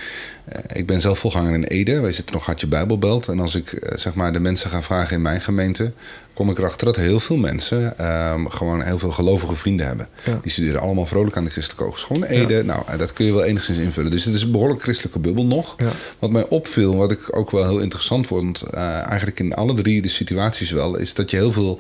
[0.45, 2.01] Eh, ik ben zelf volganger in Ede.
[2.01, 3.29] Wij zitten nog Hartje Bijbelbelt.
[3.29, 5.93] En als ik eh, zeg maar de mensen ga vragen in mijn gemeente,
[6.33, 10.09] kom ik erachter dat heel veel mensen ehm, gewoon heel veel gelovige vrienden hebben.
[10.25, 10.39] Ja.
[10.43, 12.65] Die studeren allemaal vrolijk aan de Christelijke Hogeschool in Ede.
[12.65, 14.11] Nou, eh, dat kun je wel enigszins invullen.
[14.11, 15.75] Dus het is een behoorlijk christelijke bubbel nog.
[15.79, 15.91] Ja.
[16.19, 20.09] Wat mij opviel, wat ik ook wel heel interessant vond, eigenlijk in alle drie de
[20.09, 21.79] situaties wel, is dat je heel veel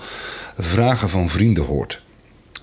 [0.58, 2.02] vragen van vrienden hoort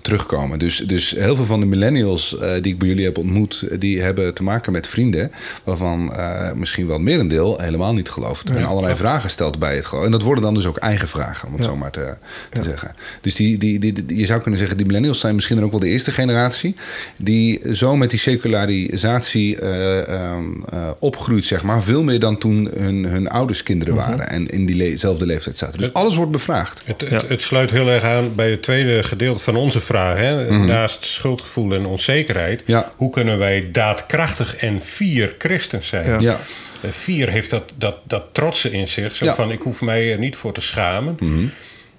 [0.01, 0.59] terugkomen.
[0.59, 3.79] Dus, dus heel veel van de millennials eh, die ik bij jullie heb ontmoet, eh,
[3.79, 5.31] die hebben te maken met vrienden
[5.63, 8.49] waarvan eh, misschien wel het merendeel helemaal niet gelooft.
[8.49, 10.05] en allerlei vragen stelt bij het geloof.
[10.05, 11.69] En dat worden dan dus ook eigen vragen, om het Ja.
[11.69, 12.13] zo maar te,
[12.51, 12.63] te Ja.
[12.67, 12.95] zeggen.
[13.21, 15.71] Dus die, die, die, die- je zou kunnen zeggen, die millennials zijn misschien dan ook
[15.71, 16.75] wel de eerste generatie
[17.17, 21.83] die zo met die secularisatie eh, ehm, eh, opgroeit, zeg maar.
[21.83, 24.09] Veel meer dan toen hun, hun ouders kinderen Mhm.
[24.09, 25.79] waren en in diezelfde leeftijd zaten.
[25.79, 26.81] Dus alles wordt bevraagd.
[26.85, 30.17] Het, het, het sluit heel erg aan bij het tweede gedeelte van onze vraag.
[30.17, 30.57] Hè?
[30.57, 32.61] Naast schuldgevoel en onzekerheid.
[32.61, 32.71] Mhm.
[32.71, 32.91] Ja.
[32.95, 36.09] Hoe kunnen wij daadkrachtig en fier christen zijn?
[36.09, 36.17] Ja.
[36.19, 36.39] Ja,
[36.81, 39.15] Eh, Vier heeft dat, dat, dat trotse in zich.
[39.15, 39.35] Zo Ja.
[39.35, 41.17] van, ik hoef mij er niet voor te schamen.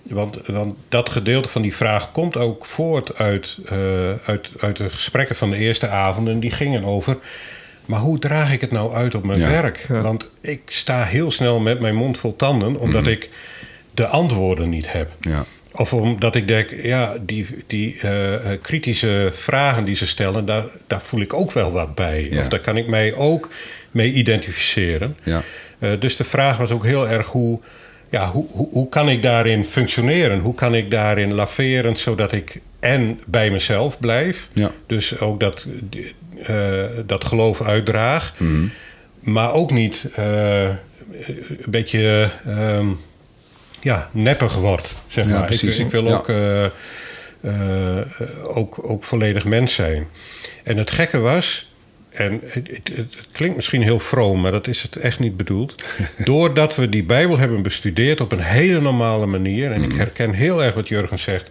[0.02, 4.90] want, want dat gedeelte van die vraag komt ook voort uit, uh, uit, uit de
[4.90, 6.40] gesprekken van de eerste avonden.
[6.40, 7.16] Die gingen over.
[7.86, 9.86] Maar hoe draag ik het nou uit op mijn werk?
[9.88, 13.10] Want ik sta heel snel met mijn mond vol tanden, omdat mhm.
[13.10, 13.30] ik
[13.94, 15.10] de antwoorden niet heb.
[15.20, 15.44] Ja.
[15.72, 21.02] Of omdat ik denk, ja, die, die uh, kritische vragen die ze stellen, daar, daar
[21.02, 22.28] voel ik ook wel wat bij.
[22.38, 23.48] Of daar kan ik mij ook
[23.90, 25.16] mee identificeren.
[25.22, 25.42] Ja.
[25.78, 27.60] Uh, dus de vraag was ook heel erg hoe,
[28.10, 30.38] ja, hoe, hoe, hoe, kan ik daarin functioneren?
[30.38, 34.48] Hoe kan ik daarin laveren zodat ik en bij mezelf blijf.
[34.52, 34.70] Ja.
[34.86, 35.66] Dus ook dat,
[36.50, 38.34] uh, dat geloof uitdraag.
[38.36, 38.70] Mm.
[39.20, 40.78] Maar ook niet een
[41.68, 42.30] beetje.
[42.48, 42.98] Um,
[43.82, 44.94] ja, neppig wordt.
[45.06, 45.52] Zeg maar.
[45.52, 46.66] ik, ik, wil ook, uh,
[47.40, 47.98] uh,
[48.42, 50.08] ook, ook volledig mens zijn.
[50.62, 51.72] En het gekke was,
[52.10, 55.84] en het, het, het, klinkt misschien heel vroom, maar dat is het echt niet bedoeld.
[56.24, 59.98] Doordat we die Bijbel hebben bestudeerd op een hele normale manier, en ik mm.
[59.98, 61.50] herken heel erg wat Jurgen zegt,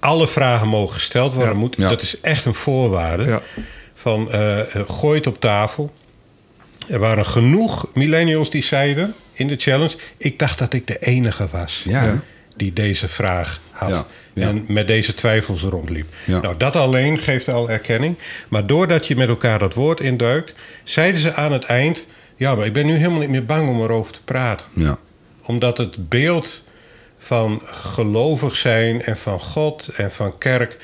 [0.00, 1.56] alle vragen mogen gesteld worden.
[1.56, 3.24] Moet, Dat is echt een voorwaarde.
[3.24, 3.42] Ja.
[3.94, 5.92] Van uh, gooi het op tafel.
[6.88, 9.96] Er waren genoeg millennials die zeiden in de challenge.
[10.16, 12.22] Ik dacht dat ik de enige was ja.
[12.56, 14.06] die deze vraag had.
[14.34, 16.06] En met deze twijfels rondliep.
[16.26, 18.16] Nou, dat alleen geeft al erkenning.
[18.48, 22.66] Maar doordat je met elkaar dat woord induikt, zeiden ze aan het eind: Ja, maar
[22.66, 24.66] ik ben nu helemaal niet meer bang om erover te praten.
[25.42, 26.62] Omdat het beeld
[27.18, 30.76] van gelovig zijn en van God en van kerk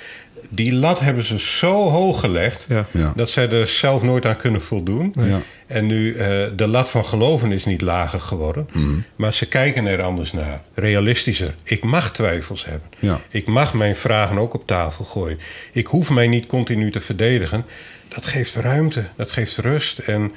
[0.55, 2.67] die lat hebben ze zo hoog gelegd
[3.15, 5.15] dat zij er zelf nooit aan kunnen voldoen.
[5.19, 5.41] Ja.
[5.67, 6.19] En nu, uh,
[6.57, 8.95] de lat van geloven is niet lager geworden, mhm.
[9.17, 11.55] maar ze kijken er anders naar, realistischer.
[11.63, 12.89] Ik mag twijfels hebben.
[13.31, 15.39] Ik mag mijn vragen ook op tafel gooien.
[15.73, 17.65] Ik hoef mij niet continu te verdedigen.
[18.09, 19.99] Dat geeft ruimte, dat geeft rust.
[19.99, 20.33] En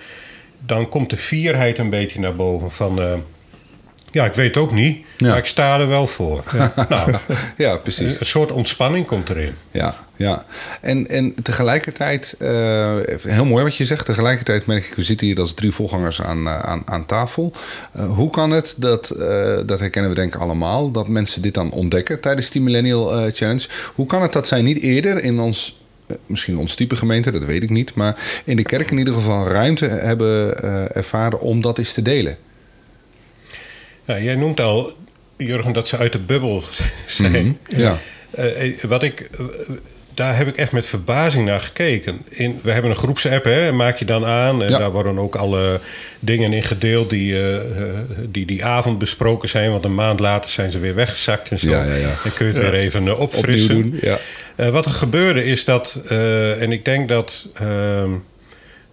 [0.60, 3.00] dan komt de fierheid een beetje naar boven van.
[3.00, 3.14] Uh,
[4.16, 6.44] ja, ik weet ook niet, maar ik sta er wel voor.
[6.54, 7.16] Ja, nou,
[7.58, 8.20] ja precies.
[8.20, 9.54] Een soort ontspanning komt erin.
[9.72, 10.46] Ja, ja.
[10.82, 12.50] En, en tegelijkertijd, uh,
[13.22, 16.48] heel mooi wat je zegt, tegelijkertijd merk ik, we zitten hier als drie volgangers aan,
[16.48, 17.52] eh, aan, aan tafel.
[17.96, 21.54] Uh, hoe kan het, dat, uh, dat herkennen we denk ik allemaal, dat mensen dit
[21.54, 23.68] dan ontdekken tijdens die Millennial Challenge.
[23.96, 25.80] Hoe kan het dat zij niet eerder in ons
[26.26, 27.96] misschien ons type gemeente, dat weet ik niet.
[27.96, 30.62] Maar in de kerk in ieder geval ruimte hebben
[30.94, 32.38] ervaren om dat eens te delen.
[34.06, 34.94] Ja, jij noemt al,
[35.38, 36.64] Jurgen, dat ze uit de bubbel
[37.08, 37.32] zijn.
[37.32, 37.98] Mhm, ja.
[38.40, 39.46] Uh, wat ik, eh,
[40.14, 42.22] daar heb ik echt met verbazing naar gekeken.
[42.30, 44.64] In, we hebben een groepsapp, hè, maak je dan aan.
[44.64, 45.80] En daar worden ook alle
[46.20, 47.60] dingen in gedeeld die, uh,
[48.30, 49.72] die die avond besproken zijn.
[49.72, 51.70] Want een maand later zijn ze weer weggezakt en zo.
[51.70, 53.82] Ja, ja, Dan kun je het weer even opfrissen.
[53.82, 54.72] Doen, ja.
[54.72, 56.02] wat er gebeurde is dat,
[56.60, 57.48] en ik denk dat...
[57.54, 58.12] Ehm,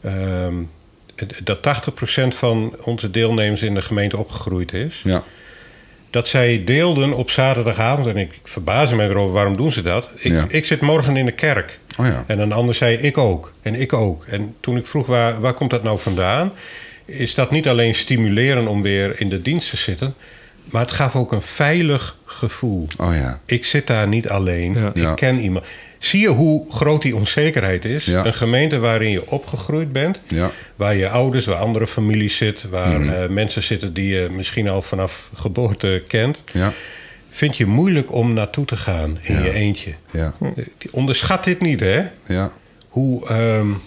[0.02, 0.54] ehm,
[1.42, 5.00] dat 80% van onze deelnemers in de gemeente opgegroeid is.
[5.04, 5.24] Ja.
[6.10, 10.10] Dat zij deelden op zaterdagavond, en ik, verbaas me erover, waarom doen ze dat?
[10.16, 11.78] Ik, ik zit morgen in de kerk.
[11.98, 12.24] Oh ja.
[12.26, 13.52] En een ander zei, ik ook.
[13.62, 14.24] En ik ook.
[14.24, 16.52] En toen ik vroeg, waar, waar komt dat nou vandaan?
[17.04, 20.14] Is dat niet alleen stimuleren om weer in de dienst te zitten...
[20.64, 22.86] Maar het gaf ook een veilig gevoel.
[22.98, 23.40] Oh ja.
[23.46, 24.76] Ik zit daar niet alleen.
[24.94, 25.64] Ik ken iemand.
[25.98, 28.06] Zie je hoe groot die onzekerheid is?
[28.06, 30.50] Een gemeente waarin je opgegroeid bent, ja.
[30.76, 33.12] waar je ouders, waar andere families zitten, waar mhm.
[33.12, 36.42] eh, mensen zitten die je misschien al vanaf geboorte kent.
[36.52, 36.72] Ja.
[37.30, 39.94] Vind je moeilijk om naartoe te gaan in je eentje?
[40.10, 40.32] Ja.
[40.90, 42.02] Onderschat dit niet, hè?
[42.26, 42.52] Ja.
[42.88, 43.80] Hoe, um,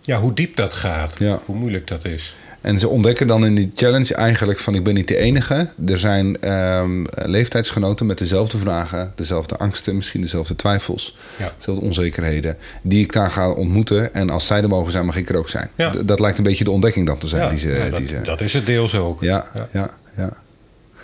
[0.00, 2.36] ja, hoe diep dat gaat, hoe moeilijk dat is.
[2.60, 5.68] En ze ontdekken dan in die challenge eigenlijk van ik ben niet de enige.
[5.86, 11.52] Er zijn um, leeftijdsgenoten met dezelfde vragen, dezelfde angsten, misschien dezelfde twijfels, ja.
[11.56, 14.14] dezelfde onzekerheden, die ik daar ga ontmoeten.
[14.14, 15.70] En als zij er mogen zijn, mag ik er ook zijn.
[15.74, 15.90] Ja.
[15.90, 17.42] Dat lijkt een beetje de ontdekking dan te zijn.
[17.42, 18.20] Ja, die ze, dat, die ze...
[18.20, 19.20] dat is het deels ook.
[19.20, 19.90] Ja, ja.
[20.16, 20.32] Ja,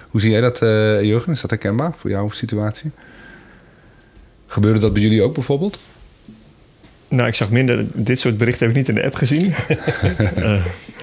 [0.09, 1.33] Hoe zie jij dat, uh, Jurgen?
[1.33, 2.91] Is dat herkenbaar voor jouw situatie?
[4.47, 5.79] Gebeurde dat bij jullie ook bijvoorbeeld?
[7.09, 7.87] Nou, ik zag minder.
[7.93, 9.55] Dit soort berichten heb ik niet in de app gezien.
[10.39, 10.65] uh,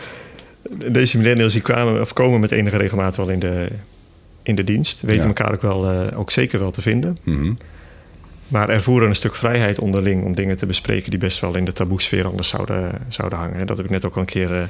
[0.69, 3.67] deze millennials die kwamen, of komen met enige regelmaat wel in de,
[4.43, 5.01] in de dienst.
[5.01, 7.17] Weten elkaar ook, wel, uh, ook zeker wel te vinden.
[7.23, 7.57] Mm
[8.47, 11.71] Maar ervoeren een stuk vrijheid onderling om dingen te bespreken die best wel in de
[11.71, 13.67] taboesfeer anders zouden, zouden hangen.
[13.67, 14.63] Dat heb ik net ook al een keer, uh,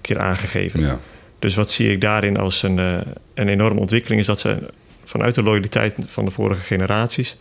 [0.00, 0.80] keer aangegeven.
[0.80, 1.00] Ja.
[1.38, 3.00] Dus wat zie ik daarin als een, uh,
[3.34, 4.58] een enorme ontwikkeling is dat ze
[5.04, 7.36] vanuit de loyaliteit van de vorige generaties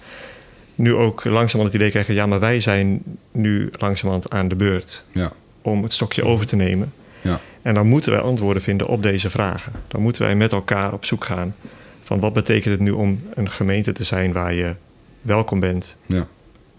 [0.76, 5.06] nu ook langzamerhand het idee krijgen: ja, maar wij zijn nu langzamerhand aan de beurt
[5.12, 5.32] ja.
[5.62, 6.94] om het stokje over te nemen.
[7.22, 7.40] Ja.
[7.66, 9.72] En dan moeten wij antwoorden vinden op deze vragen.
[9.88, 11.56] Dan moeten wij met elkaar op zoek gaan
[12.02, 14.76] van wat betekent het nu om een gemeente te zijn waar je
[15.22, 16.28] welkom bent, ja.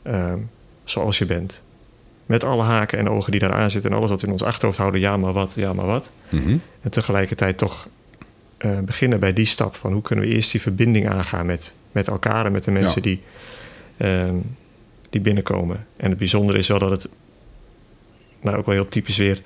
[0.02, 0.38] Ehm,
[0.84, 1.62] zoals je bent.
[2.26, 4.42] Met alle haken en ogen die daar aan zitten en alles wat we in ons
[4.42, 6.10] achterhoofd houden, ja maar wat, ja maar wat.
[6.28, 6.56] Mhm.
[6.80, 7.88] En tegelijkertijd toch
[8.56, 12.08] eh, beginnen bij die stap van hoe kunnen we eerst die verbinding aangaan met, met
[12.08, 13.22] elkaar en met de mensen die,
[13.96, 14.36] ehm,
[15.10, 15.86] die binnenkomen.
[15.96, 17.08] En het bijzondere is wel dat het,
[18.40, 19.42] nou ook wel heel typisch weer,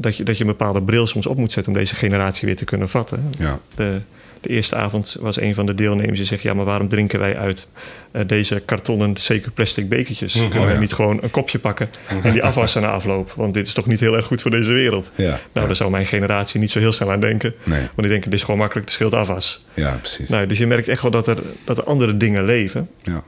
[0.00, 2.56] dat je, dat je een bepaalde bril soms op moet zetten om deze generatie weer
[2.56, 3.30] te kunnen vatten.
[3.38, 3.58] Ja.
[3.74, 4.00] De,
[4.40, 7.36] de eerste avond was een van de deelnemers die zegt: Ja, maar waarom drinken wij
[7.36, 7.66] uit
[8.12, 10.34] uh, deze kartonnen, zeker plastic bekertjes?
[10.34, 10.42] Mhm.
[10.44, 10.80] Kunnen Oh, we ja.
[10.80, 11.88] niet gewoon een kopje pakken
[12.22, 13.32] en die afwassen na afloop?
[13.36, 15.10] Want dit is toch niet heel erg goed voor deze wereld?
[15.14, 15.66] Ja, Nou, ja.
[15.66, 17.54] daar zou mijn generatie niet zo heel snel aan denken.
[17.64, 17.78] Nee.
[17.80, 19.66] Want die denken: Dit is gewoon makkelijk, het scheelt afwas.
[19.74, 20.28] Ja, precies.
[20.28, 23.22] Nou, dus je merkt echt wel dat er, dat er andere dingen leven Ja.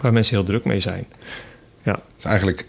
[0.00, 1.06] waar mensen heel druk mee zijn.
[1.82, 2.66] Ja, Dus eigenlijk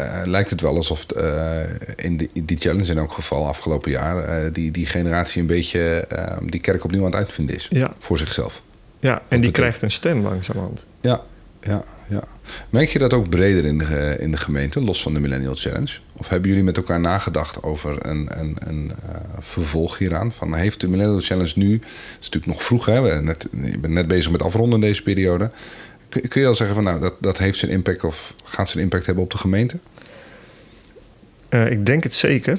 [0.00, 1.60] eh, lijkt het wel alsof eh,
[1.96, 4.24] in, de, in die challenge in elk geval afgelopen jaar...
[4.24, 6.08] eh, die, die generatie een beetje
[6.42, 7.66] die kerk opnieuw aan het uitvinden is.
[7.70, 7.94] Ja.
[7.98, 8.62] Voor zichzelf.
[8.98, 10.84] ja en die krijgt een stem langzamerhand.
[11.00, 11.22] Ja,
[11.60, 12.22] ja, ja.
[12.70, 15.98] Merk je dat ook breder in de, in de gemeente, los van de Millennial Challenge?
[16.12, 18.92] Of hebben jullie met elkaar nagedacht over een, een, een
[19.38, 20.32] vervolg hieraan?
[20.32, 21.82] Van, heeft de Millennial Challenge nu, het
[22.20, 23.00] is natuurlijk nog vroeg, hè?
[23.00, 25.50] We net, je bent net bezig met afronden in deze periode.
[26.10, 28.82] Kun, kun je al zeggen van, nou, dat, dat heeft zijn impact of gaat zijn
[28.82, 29.78] impact hebben op de gemeente?
[31.50, 32.58] Eh, ik denk het zeker.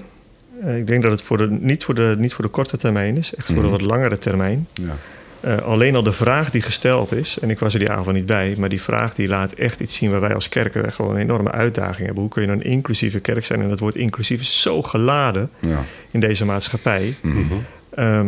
[0.62, 3.17] Eh, ik denk dat het voor de, niet, voor de, niet voor de korte termijn
[3.17, 3.65] is, echt voor Mhm.
[3.65, 4.67] de wat langere termijn.
[4.73, 4.97] Ja,
[5.41, 8.25] Eh, alleen al de vraag die gesteld is, en ik was er die avond niet
[8.25, 11.21] bij, maar die vraag die laat echt iets zien waar wij als kerken gewoon een
[11.21, 12.21] enorme uitdaging hebben.
[12.23, 13.62] Hoe kun je nou een inclusieve kerk zijn?
[13.62, 15.84] En dat woord inclusief is zo geladen ja.
[16.12, 17.15] in deze maatschappij.
[17.21, 17.41] Mhm.
[17.89, 18.27] Ehm,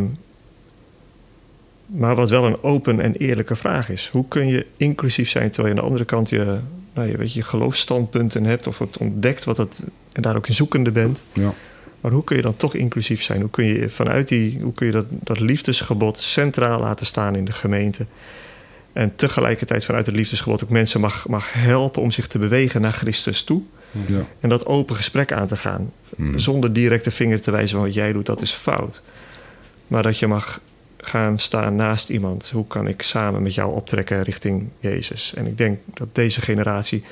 [1.86, 4.10] maar wat wel een open en eerlijke vraag is.
[4.12, 6.60] Hoe kun je inclusief zijn terwijl je aan de andere kant je,
[6.94, 10.54] nou, je, weet je, geloofsstandpunten hebt of het ontdekt wat het, en daar ook in
[10.54, 11.24] zoekende bent.
[11.34, 11.54] ja.
[12.04, 13.42] Maar hoe kun je dan toch inclusief zijn?
[13.42, 17.46] Hoe kun je vanuit die, hoe kun je dat, dat liefdesgebod centraal laten staan in
[17.46, 18.06] de gemeente?
[18.94, 22.92] En tegelijkertijd vanuit het liefdesgebod ook mensen mag, mag helpen om zich te bewegen naar
[22.92, 23.62] Christus toe.
[24.08, 24.28] ja.
[24.40, 25.92] En dat open gesprek aan te gaan.
[26.16, 26.38] Mhm.
[26.38, 29.02] Zonder direct de vinger te wijzen van wat jij doet, dat is fout.
[29.88, 30.60] Maar dat je mag
[31.06, 32.50] gaan staan naast iemand.
[32.50, 35.34] Hoe kan ik samen met jou optrekken richting Jezus?
[35.34, 37.04] En ik denk dat deze generatie,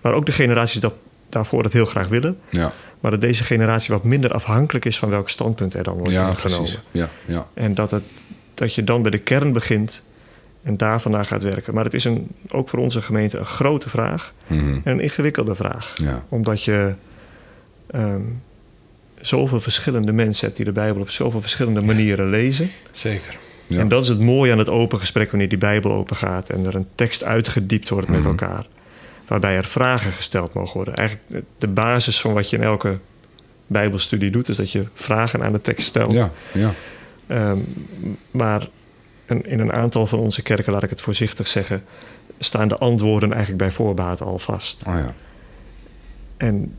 [0.00, 0.94] maar ook de generaties dat
[1.28, 2.72] daarvoor dat heel graag willen, ja.
[3.00, 6.28] maar dat deze generatie wat minder afhankelijk is van welk standpunt er dan wordt ja
[6.28, 6.62] ingenomen.
[6.62, 6.80] precies.
[6.90, 7.46] Ja, ja.
[7.54, 8.02] En dat, het,
[8.54, 10.02] dat je dan bij de kern begint
[10.62, 11.74] en daar vandaan gaat werken.
[11.74, 14.60] Maar het is een, ook voor onze gemeente een grote vraag Mhm.
[14.84, 15.92] en een ingewikkelde vraag.
[15.94, 16.24] ja.
[16.28, 16.94] Omdat je
[17.90, 18.20] ehm,
[19.22, 22.70] zoveel verschillende mensen hebt die de Bijbel op zoveel verschillende manieren lezen.
[22.92, 23.36] Zeker.
[23.66, 23.78] Ja.
[23.80, 26.66] En dat is het mooie aan het open gesprek wanneer die Bijbel open gaat en
[26.66, 28.28] er een tekst uitgediept wordt met Mhm.
[28.28, 28.66] elkaar.
[29.26, 30.94] Waarbij er vragen gesteld mogen worden.
[30.96, 32.98] Eigenlijk de basis van wat je in elke
[33.66, 36.12] Bijbelstudie doet, is dat je vragen aan de tekst stelt.
[36.12, 36.72] Ja, ja.
[37.26, 37.58] Ehm,
[38.30, 38.68] maar
[39.26, 41.84] in een aantal van onze kerken, laat ik het voorzichtig zeggen,
[42.38, 44.82] staan de antwoorden eigenlijk bij voorbaat al vast.
[44.86, 45.14] Oh ja.
[46.36, 46.74] En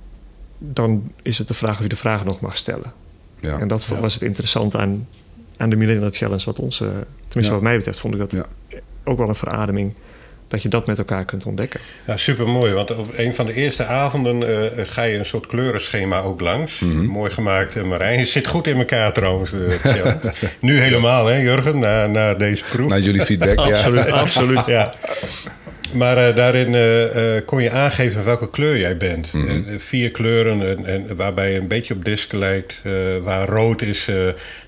[0.65, 2.93] dan is het de vraag of je de vraag nog mag stellen.
[3.39, 3.59] Ja.
[3.59, 3.99] En dat Ja.
[3.99, 5.07] was het interessante aan,
[5.57, 7.51] aan de Millennial Challenge, wat ons, eh, tenminste Ja.
[7.51, 8.45] wat mij betreft, vond ik dat Ja.
[9.03, 9.93] ook wel een verademing.
[10.53, 11.79] Dat je dat met elkaar kunt ontdekken.
[12.07, 12.73] Ja, super mooi.
[12.73, 16.79] Want op een van de eerste avonden eh, ga je een soort kleurenschema ook langs.
[16.79, 17.05] Mhm.
[17.05, 18.19] Mooi gemaakt, eh, Marijn.
[18.19, 19.51] Het zit goed in elkaar trouwens.
[19.83, 20.13] eh,
[20.59, 22.89] nu helemaal, hè, Jurgen, na, na deze proef.
[22.89, 23.63] Naar jullie feedback, ja.
[23.63, 24.65] Absoluut, absoluut.
[24.65, 24.93] ja.
[25.93, 29.33] Maar daarin eh, eh, kon je aangeven welke kleur jij bent.
[29.33, 29.61] Mhm.
[29.77, 32.79] Vier kleuren en, en waarbij je een beetje op disc lijkt.
[32.83, 32.91] eh,
[33.23, 34.07] waar rood is.
[34.07, 34.15] eh,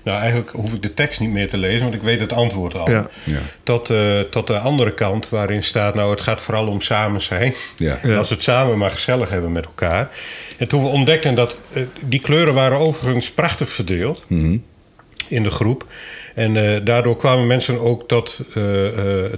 [0.02, 2.74] nou, eigenlijk hoef ik de tekst niet meer te lezen, want ik weet het antwoord
[2.74, 2.90] al.
[2.90, 3.06] Ja.
[3.24, 3.38] Ja.
[3.62, 7.54] Tot, eh, tot de andere kant waarin staat, nou het gaat vooral om samen zijn.
[7.76, 7.98] Ja.
[8.02, 8.16] Ja.
[8.16, 10.08] Als we het samen maar gezellig hebben met elkaar.
[10.58, 14.56] En toen we ontdekten dat eh, die kleuren waren overigens prachtig verdeeld Mhm.
[15.28, 15.84] in de groep.
[16.34, 18.62] En eh, daardoor kwamen mensen ook tot, eh,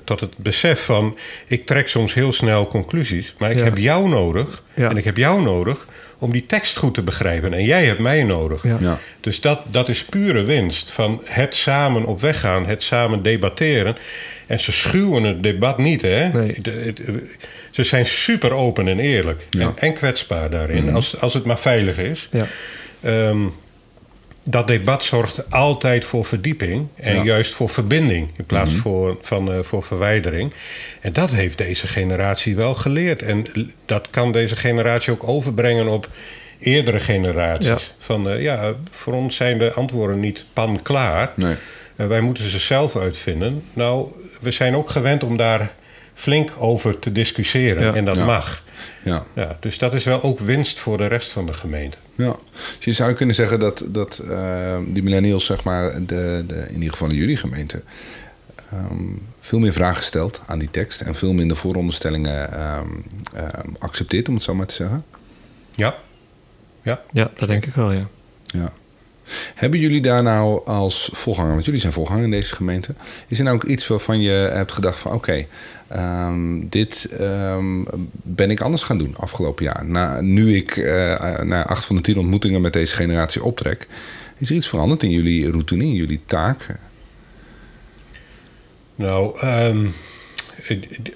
[0.04, 1.16] tot het besef van...
[1.46, 3.64] ik trek soms heel snel conclusies, maar ik Ja.
[3.64, 4.62] heb jou nodig...
[4.74, 5.86] En ik heb jou nodig
[6.18, 7.52] om die tekst goed te begrijpen.
[7.54, 8.62] En jij hebt mij nodig.
[8.62, 8.76] Ja.
[8.80, 8.98] Ja.
[9.20, 10.92] Dus dat, dat is pure winst.
[10.92, 13.96] Van het samen op weg gaan, het samen debatteren.
[14.46, 16.28] En ze schuwen het debat niet, hè?
[16.28, 16.60] Nee.
[16.60, 17.00] De- het-
[17.70, 19.46] ze zijn super open en eerlijk.
[19.50, 19.60] Ja.
[19.60, 22.28] En, en kwetsbaar daarin, als, als het maar veilig is.
[22.30, 22.46] Ja.
[24.50, 27.22] Dat debat zorgt altijd voor verdieping en Ja.
[27.22, 30.52] juist voor verbinding in plaats voor, van eh, voor verwijdering.
[31.00, 33.22] En dat heeft deze generatie wel geleerd.
[33.22, 33.44] En
[33.86, 36.08] dat kan deze generatie ook overbrengen op
[36.58, 37.66] eerdere generaties.
[37.66, 37.78] Ja.
[37.98, 41.32] Van eh, ja, voor ons zijn de antwoorden niet pan klaar.
[41.36, 41.54] Nee.
[41.96, 43.62] Eh, wij moeten ze zelf uitvinden.
[43.72, 44.08] Nou,
[44.40, 45.72] we zijn ook gewend om daar
[46.18, 47.82] flink over te discussiëren.
[47.84, 47.94] Ja.
[47.94, 48.24] En dat Ja.
[48.24, 48.62] mag.
[49.04, 49.24] Ja.
[49.34, 51.96] Ja, dus dat is wel ook winst voor de rest van de gemeente.
[52.14, 52.36] Ja,
[52.76, 56.74] dus je zou kunnen zeggen dat, dat eh, die millennials, zeg maar, de, de, in
[56.74, 57.82] ieder geval in jullie gemeente,
[58.70, 59.02] ehm,
[59.40, 62.86] veel meer vragen stelt aan die tekst en veel minder vooronderstellingen ehm,
[63.34, 65.04] ehm, accepteert, om het zo maar te zeggen.
[65.74, 65.96] Ja.
[66.82, 67.00] Ja.
[67.12, 68.08] ja, dat denk ik wel, ja.
[68.44, 68.72] Ja.
[69.54, 72.94] Hebben jullie daar nou als voorganger, want jullie zijn voorganger in deze gemeente,
[73.28, 75.46] is er nou ook iets waarvan je hebt gedacht van oké,
[75.88, 79.84] ehm, dit ehm, ben ik anders gaan doen afgelopen jaar.
[79.84, 83.86] Na, nu ik uh, na acht van de tien ontmoetingen met deze generatie optrek,
[84.38, 86.66] is er iets veranderd in jullie routine, in jullie taak?
[88.94, 89.94] Nou, um,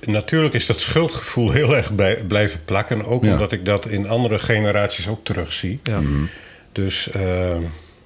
[0.05, 3.05] natuurlijk is dat schuldgevoel heel erg bij, blijven plakken.
[3.05, 5.81] Ook omdat ik dat in andere generaties ook terugzie.
[5.83, 6.01] Ja.
[6.01, 6.25] Mhm.
[6.73, 7.57] Dus uh,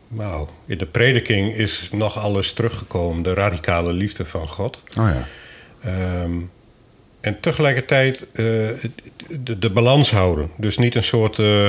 [0.09, 3.23] nou, in de prediking is nog alles teruggekomen.
[3.23, 4.83] De radicale liefde van God.
[4.99, 5.29] Oh ja.
[6.23, 6.51] Um,
[7.21, 8.45] en tegelijkertijd uh,
[9.41, 10.51] de, de, balans houden.
[10.57, 11.39] Dus niet een soort...
[11.39, 11.69] Uh,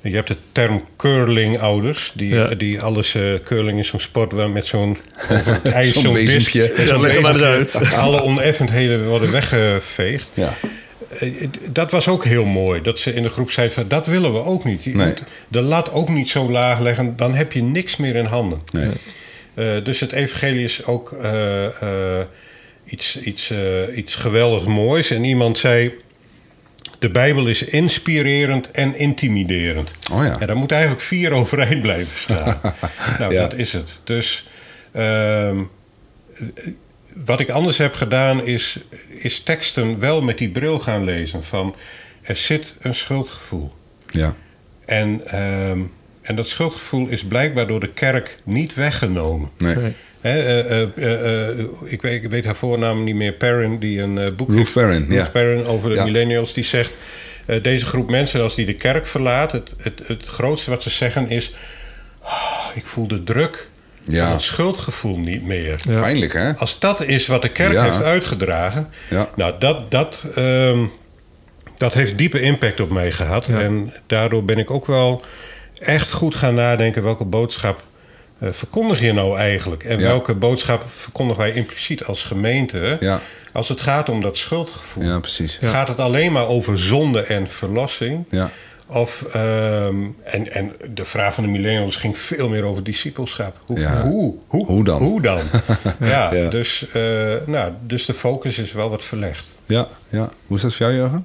[0.00, 2.12] je hebt de term curling-ouders.
[2.14, 3.14] Die, die alles...
[3.14, 4.98] Uh, curling is zo'n sport waar met zo'n...
[5.62, 6.72] Ijs, zo'n bezempje.
[6.76, 7.42] Ja, leg maar eens
[7.74, 7.92] uit.
[7.94, 10.28] Alle oneffendheden worden weggeveegd.
[10.34, 10.54] Ja.
[11.70, 12.82] Dat was ook heel mooi.
[12.82, 13.88] Dat ze in de groep zeiden van...
[13.88, 14.84] dat willen we ook niet.
[14.84, 15.06] Je nee.
[15.06, 17.16] moet de lat ook niet zo laag leggen.
[17.16, 18.60] Dan heb je niks meer in handen.
[18.72, 18.90] Nee.
[19.54, 21.12] Uh, dus het evangelie is ook...
[21.22, 22.20] Uh, uh,
[22.84, 23.52] iets, iets,
[23.94, 25.10] iets geweldig moois.
[25.10, 25.92] En iemand zei
[26.98, 29.92] de Bijbel is inspirerend en intimiderend.
[30.12, 30.40] Oh ja.
[30.40, 32.60] En daar moet eigenlijk vier overeind blijven staan.
[33.18, 33.40] nou, ja.
[33.40, 34.00] dat is het.
[34.04, 34.46] Dus
[34.96, 35.50] uh,
[37.24, 38.78] wat ik anders heb gedaan is,
[39.08, 41.44] is teksten wel met die bril gaan lezen.
[41.44, 41.74] Van
[42.22, 43.72] er zit een schuldgevoel.
[44.06, 44.34] Ja.
[44.84, 45.70] En, uh,
[46.20, 49.50] en dat schuldgevoel is blijkbaar door de kerk niet weggenomen.
[49.58, 49.76] Nee.
[49.76, 49.92] nee.
[50.20, 53.32] He, uh, uh, ik, weet, ik weet haar voornaam niet meer.
[53.32, 55.28] Perrin, die een boek Ruth Perrin, Ruth ja.
[55.28, 56.04] Perrin over de ja.
[56.04, 56.96] millennials, die zegt...
[57.62, 59.52] deze groep mensen, als die de kerk verlaat...
[59.52, 61.52] het, het, het grootste wat ze zeggen is...
[62.22, 63.68] Oh, ik voel de druk
[64.08, 64.24] ja.
[64.24, 65.80] van het schuldgevoel niet meer.
[65.88, 66.00] Ja.
[66.00, 66.56] Pijnlijk, hè?
[66.56, 68.88] Als dat is wat de kerk heeft uitgedragen...
[69.34, 70.90] nou, dat, dat, um,
[71.76, 73.46] dat heeft diepe impact op mij gehad.
[73.46, 75.22] En daardoor ben ik ook wel
[75.82, 77.02] echt goed gaan nadenken...
[77.02, 77.82] welke boodschap
[78.42, 79.84] uh, verkondig je nou eigenlijk?
[79.84, 80.06] En Ja.
[80.06, 82.96] welke boodschap verkondigen wij impliciet als gemeente?
[83.00, 83.20] Ja.
[83.52, 85.04] Als het gaat om dat schuldgevoel.
[85.04, 85.58] Ja, precies.
[85.62, 88.26] Gaat het alleen maar over zonde en verlossing?
[88.30, 88.50] Ja.
[88.90, 93.60] Of, um, en, en de vraag van de millennials ging veel meer over discipelschap.
[93.66, 94.02] Hoe, Ja.
[94.02, 95.02] hoe, hoe, Hoe dan?
[95.02, 95.40] Hoe dan?
[96.00, 96.50] ja, Ja.
[96.50, 99.50] Dus, uh, nou, dus de focus is wel wat verlegd.
[99.66, 100.28] Ja, ja.
[100.46, 101.24] Hoe is dat voor jou, Jurgen?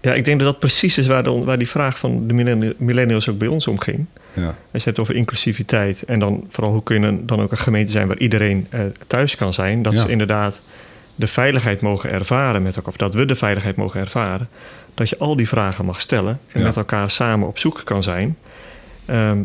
[0.00, 2.74] Ja, ik denk dat dat precies is waar, de, waar die vraag van de millenni-
[2.78, 4.04] millennials ook bij ons om ging.
[4.32, 4.42] Ja.
[4.46, 7.56] Als je het hebt over inclusiviteit en dan vooral hoe kun je dan ook een
[7.56, 9.82] gemeente zijn waar iedereen eh, thuis kan zijn.
[9.82, 10.00] Dat Ja.
[10.00, 10.62] ze inderdaad
[11.16, 14.48] de veiligheid mogen ervaren met elkaar, of dat we de veiligheid mogen ervaren.
[14.94, 16.66] Dat je al die vragen mag stellen en Ja.
[16.66, 18.36] met elkaar samen op zoek kan zijn.
[19.04, 19.38] Ehm,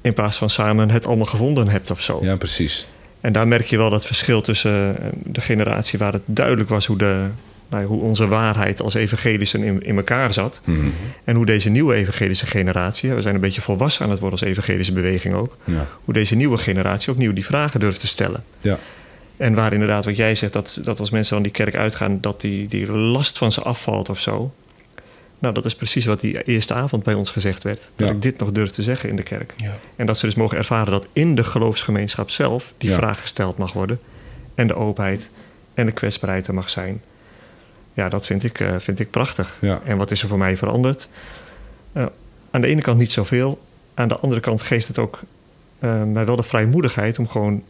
[0.00, 2.18] in plaats van samen het allemaal gevonden hebt of zo.
[2.22, 2.88] ja, precies.
[3.20, 6.86] En daar merk je wel dat verschil tussen eh, de generatie waar het duidelijk was
[6.86, 7.26] hoe, de,
[7.68, 10.60] nou, hoe onze waarheid als evangelischen in, in elkaar zat.
[10.64, 10.86] Mhm.
[11.24, 14.48] En hoe deze nieuwe evangelische generatie, we zijn een beetje volwassen aan het worden als
[14.48, 15.56] evangelische beweging ook.
[15.64, 15.86] Ja.
[16.04, 18.44] Hoe deze nieuwe generatie opnieuw die vragen durft te stellen.
[18.60, 18.78] Ja.
[19.38, 22.40] En waar inderdaad wat jij zegt, dat, dat als mensen van die kerk uitgaan, dat
[22.40, 24.52] die, die last van ze afvalt of zo.
[25.38, 27.92] Nou, dat is precies wat die eerste avond bij ons gezegd werd.
[27.96, 28.14] Dat Ja.
[28.14, 29.54] ik dit nog durf te zeggen in de kerk.
[29.56, 29.78] Ja.
[29.96, 32.96] En dat ze dus mogen ervaren dat in de geloofsgemeenschap zelf die Ja.
[32.96, 34.00] vraag gesteld mag worden.
[34.54, 35.30] En de openheid
[35.74, 37.02] en de kwetsbaarheid er mag zijn.
[37.92, 39.58] Ja, dat vind ik, eh, vind ik prachtig.
[39.84, 41.08] En wat is er voor mij veranderd?
[41.92, 42.06] Eh,
[42.50, 43.60] aan de ene kant niet zoveel.
[43.94, 45.20] Aan de andere kant geeft het ook
[45.78, 47.62] eh, mij wel de vrijmoedigheid om gewoon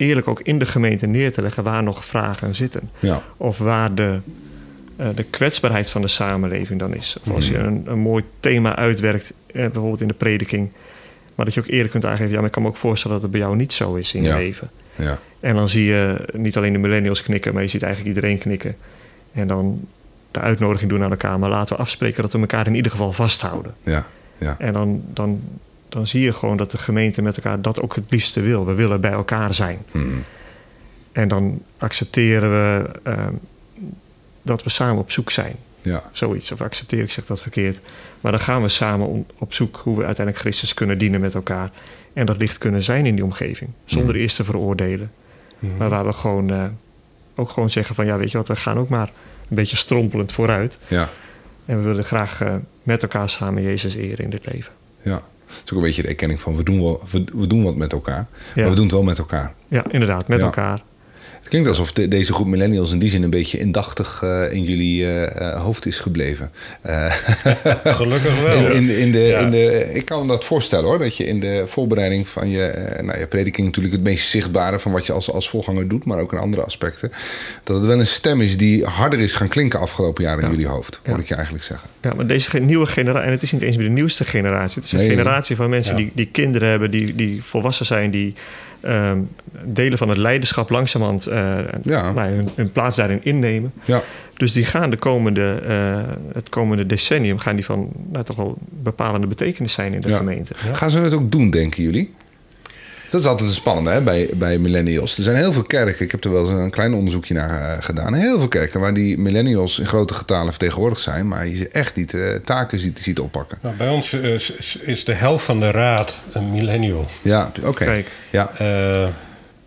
[0.00, 2.90] eerlijk ook in de gemeente neer te leggen waar nog vragen zitten.
[2.98, 3.22] Ja.
[3.36, 4.20] Of waar de,
[4.96, 7.16] eh, de kwetsbaarheid van de samenleving dan is.
[7.26, 10.70] Of als je een, een mooi thema uitwerkt, eh, bijvoorbeeld in de prediking.
[11.34, 13.22] Maar dat je ook eerlijk kunt aangeven, ja, maar ik kan me ook voorstellen dat
[13.22, 14.36] het bij jou niet zo is in Ja.
[14.36, 14.70] je leven.
[14.96, 15.18] Ja.
[15.40, 18.76] En dan zie je niet alleen de millennials knikken, maar je ziet eigenlijk iedereen knikken.
[19.32, 19.80] En dan
[20.30, 23.12] de uitnodiging doen aan elkaar, maar laten we afspreken dat we elkaar in ieder geval
[23.12, 23.74] vasthouden.
[23.82, 24.06] Ja.
[24.38, 24.56] Ja.
[24.58, 25.40] En dan, dan,
[25.90, 28.66] dan zie je gewoon dat de gemeente met elkaar dat ook het liefste wil.
[28.66, 29.78] We willen bij elkaar zijn.
[29.90, 30.06] Mhm.
[31.12, 33.32] En dan accepteren we ehm,
[34.42, 35.54] dat we samen op zoek zijn.
[35.82, 36.02] Ja.
[36.12, 36.52] Zoiets.
[36.52, 37.80] Of accepteer ik zeg dat verkeerd.
[38.20, 41.34] Maar dan gaan we samen om- op zoek hoe we uiteindelijk Christus kunnen dienen met
[41.34, 41.70] elkaar.
[42.12, 43.70] En dat licht kunnen zijn in die omgeving.
[43.84, 45.10] Zonder eerst te veroordelen.
[45.78, 46.64] Maar waar we gewoon eh,
[47.34, 49.10] ook gewoon zeggen van ja, weet je wat, we gaan ook maar
[49.48, 50.78] een beetje strompelend vooruit.
[50.88, 51.08] Ja.
[51.66, 54.72] En we willen graag eh, met elkaar samen Jezus eren in dit leven.
[55.02, 55.22] Ja.
[55.50, 57.76] Het is ook een beetje de erkenning van we doen, wel, we, we doen wat
[57.76, 58.26] met elkaar.
[58.54, 58.60] Ja.
[58.62, 59.52] Maar we doen het wel met elkaar.
[59.68, 60.44] Ja, inderdaad, met Ja.
[60.44, 60.82] elkaar.
[61.40, 64.64] Het klinkt alsof de- deze groep millennials in die zin een beetje indachtig eh, in
[64.64, 66.50] jullie eh, eh, hoofd is gebleven.
[66.82, 67.14] Eh,
[67.84, 68.66] Gelukkig wel.
[68.66, 69.38] in, in, in de, Ja.
[69.38, 72.94] in de, ik kan me dat voorstellen hoor, dat je in de voorbereiding van je,
[73.02, 76.18] nou, je prediking natuurlijk het meest zichtbare van wat je als, als voorganger doet, maar
[76.18, 77.12] ook in andere aspecten,
[77.64, 80.50] dat het wel een stem is die harder is gaan klinken afgelopen jaar in Ja.
[80.50, 81.22] jullie hoofd, hoor Ja.
[81.22, 81.88] ik je eigenlijk zeggen.
[82.02, 84.74] Ja, maar deze nieuwe generatie, en het is niet eens meer de nieuwste generatie.
[84.76, 85.08] Het is een Nee.
[85.08, 85.98] generatie van mensen Ja.
[86.02, 88.34] die, die kinderen hebben, die, die volwassen zijn, die
[88.80, 89.18] ehm,
[89.64, 92.14] delen van het leiderschap langzamerhand eh Ja.
[92.14, 93.72] hun, hun plaats daarin innemen.
[93.84, 94.02] Ja,
[94.36, 96.02] Dus die gaan de komende, eh,
[96.34, 100.16] het komende decennium gaan die van nou, toch wel bepalende betekenis zijn in de Ja.
[100.16, 100.54] gemeente.
[100.72, 102.14] Gaan ze het ook doen, denken jullie?
[103.10, 105.16] Dat is altijd een spannende hè, bij, bij millennials.
[105.16, 107.82] Er zijn heel veel kerken, ik heb er wel eens een klein onderzoekje naar eh,
[107.82, 108.14] gedaan.
[108.14, 111.96] Heel veel kerken waar die millennials in grote getalen vertegenwoordigd zijn, maar je ze echt
[111.96, 113.58] niet eh, taken ziet, ziet oppakken.
[113.62, 117.06] Nou, bij ons eh, is- is- is de helft van de raad een millennial.
[117.22, 118.02] Ja, oké.
[118.30, 118.50] Ja.
[118.58, 119.06] Eh,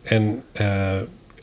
[0.04, 0.92] en eh,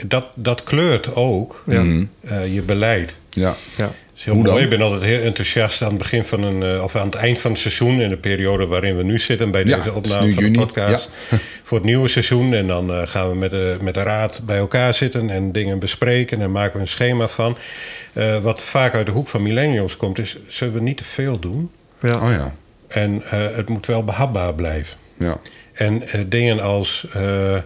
[0.07, 1.85] dat, dat kleurt ook Ja.
[2.21, 3.17] Eh, je beleid.
[3.31, 3.55] ja.
[3.77, 3.85] Ja.
[3.85, 4.53] Het is heel Hoe dan?
[4.53, 4.65] mooi.
[4.65, 7.39] Ik ben altijd heel enthousiast aan het begin van een, eh, of aan het eind
[7.39, 10.53] van het seizoen, in de periode waarin we nu zitten bij deze opname van juni,
[10.53, 11.09] de podcast.
[11.63, 12.55] Voor het nieuwe seizoen.
[12.55, 15.79] En dan eh, gaan we met de, met de raad bij elkaar zitten en dingen
[15.79, 17.57] bespreken en maken we een schema van.
[18.13, 21.39] Eh, wat vaak uit de hoek van millennials komt, is zullen we niet te veel
[21.39, 21.71] doen.
[22.01, 22.17] Ja.
[22.17, 22.55] Oh ja.
[22.89, 24.97] En eh, het moet wel behapbaar blijven.
[25.19, 25.37] Ja.
[25.73, 27.57] En eh, dingen als, eh,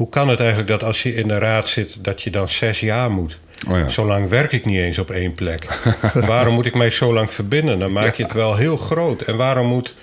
[0.00, 2.80] hoe kan het eigenlijk dat als je in de raad zit, dat je dan zes
[2.80, 3.38] jaar moet?
[3.68, 3.88] Oh ja.
[3.88, 5.80] Zo lang werk ik niet eens op één plek.
[6.14, 7.78] waarom moet ik mij zo lang verbinden?
[7.78, 9.22] Dan maak je het wel heel groot.
[9.22, 9.94] En waarom moet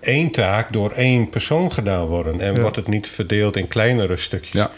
[0.00, 2.40] één taak door één persoon gedaan worden?
[2.40, 4.52] En wordt het niet verdeeld in kleinere stukjes?
[4.52, 4.70] Ja.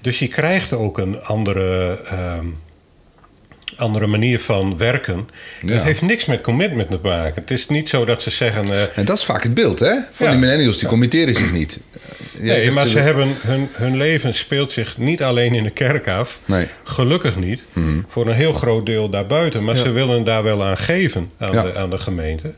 [0.00, 2.46] Dus je krijgt ook een andere, ehm,
[3.76, 5.28] andere manier van werken.
[5.66, 5.72] Ja.
[5.74, 7.34] Het heeft niks met commitment te maken.
[7.40, 8.72] Het is niet zo dat ze zeggen...
[8.72, 9.94] eh, En dat is vaak het beeld, hè?
[10.12, 10.30] Van Ja.
[10.30, 11.80] die millennials, die committeren zich niet.
[12.40, 16.08] Jij nee, maar ze hebben, hun, hun leven speelt zich niet alleen in de kerk
[16.08, 16.40] af.
[16.44, 16.66] Nee.
[16.84, 17.64] Gelukkig niet.
[18.06, 19.64] Voor een heel groot deel daarbuiten.
[19.64, 19.82] Maar Ja.
[19.82, 21.62] ze willen daar wel aan geven aan, Ja.
[21.62, 22.52] de, aan de gemeente.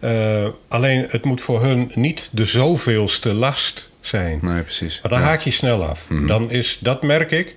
[0.00, 4.38] Eh, alleen het moet voor hun niet de zoveelste last zijn.
[4.42, 4.98] Nee, precies.
[5.02, 5.26] Maar dan Ja.
[5.26, 6.06] haak je snel af.
[6.26, 7.54] Dan is, dat merk ik,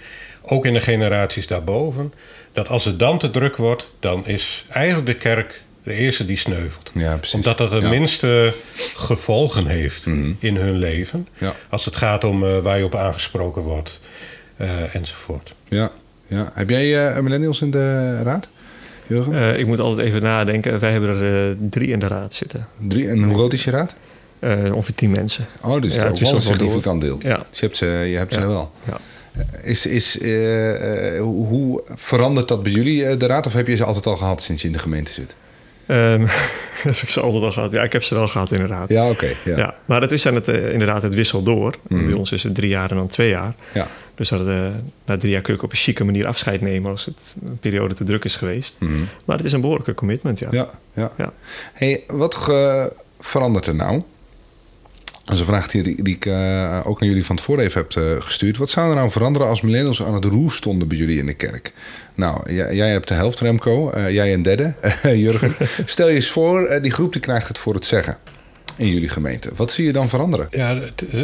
[0.52, 2.14] ook in de generaties daarboven...
[2.54, 3.90] dat als het dan te druk wordt...
[4.00, 6.92] dan is eigenlijk de kerk de eerste die sneuvelt.
[6.94, 7.36] Ja, precies.
[7.36, 7.90] Omdat dat de Ja.
[7.90, 8.54] minste
[8.96, 10.32] gevolgen heeft Mhm.
[10.40, 11.28] in hun leven.
[11.38, 11.54] Ja.
[11.70, 14.00] Als het gaat om eh, waar je op aangesproken wordt
[14.58, 15.54] eh, enzovoort.
[15.68, 15.90] Ja.
[16.28, 16.52] ja.
[16.54, 18.48] Heb jij eh, millennials in de raad,
[19.08, 19.34] Jurgen?
[19.34, 20.80] Eh, ik moet altijd even nadenken.
[20.80, 22.68] Wij hebben er drie in de raad zitten.
[22.88, 23.10] Drie.
[23.10, 23.96] En hoe groot is je raad?
[24.40, 25.46] Eh, ongeveer tien mensen.
[25.62, 27.18] Oh, dus Ja, het ook wel een significant deel.
[27.22, 27.46] Ja.
[27.50, 28.72] Dus je hebt ze, je hebt ze wel.
[28.88, 28.98] Ja.
[29.64, 33.46] Is, is, eh, eh, hoe, verandert dat bij jullie, eh, de raad?
[33.46, 35.36] Of heb je ze altijd al gehad sinds je in de gemeente zit?
[35.86, 36.26] Ehm,
[36.84, 37.72] heb ik ze altijd al gehad?
[37.72, 38.90] Ja, ik heb ze wel gehad inderdaad.
[38.90, 39.34] Ja, oké.
[39.46, 39.58] ja.
[39.58, 39.76] Ja.
[39.86, 41.76] maar het is aan het, inderdaad, het wisselt door.
[41.88, 42.06] Mhm.
[42.06, 43.56] Bij ons is het drie jaar en dan twee jaar.
[43.74, 43.88] Ja.
[44.16, 44.42] Dus dat,
[45.06, 47.94] na drie jaar kun je op een chique manier afscheid nemen als het een periode
[47.94, 48.76] te druk is geweest.
[48.80, 48.92] Mhm.
[49.26, 50.48] Maar het is een behoorlijke commitment, ja.
[50.52, 51.12] Ja, ja.
[51.18, 51.34] Ja.
[51.74, 52.52] Hey, wat
[53.20, 54.02] verandert er nou?
[55.24, 58.04] Dat is een vraag die, die ik eh, ook aan jullie van tevoren even heb
[58.04, 58.58] eh, gestuurd.
[58.58, 61.34] Wat zou er nou veranderen als millennials aan het roer stonden bij jullie in de
[61.34, 61.74] kerk?
[62.16, 63.90] Nou, jij, hebt de helft, Remco.
[63.90, 64.76] eh, jij een derde,
[65.16, 65.56] Jurgen.
[65.86, 68.18] Stel je eens voor, die groep die krijgt het voor het zeggen
[68.78, 69.50] in jullie gemeente.
[69.56, 70.48] Wat zie je dan veranderen?
[70.52, 70.80] Ja,
[71.12, 71.20] eh,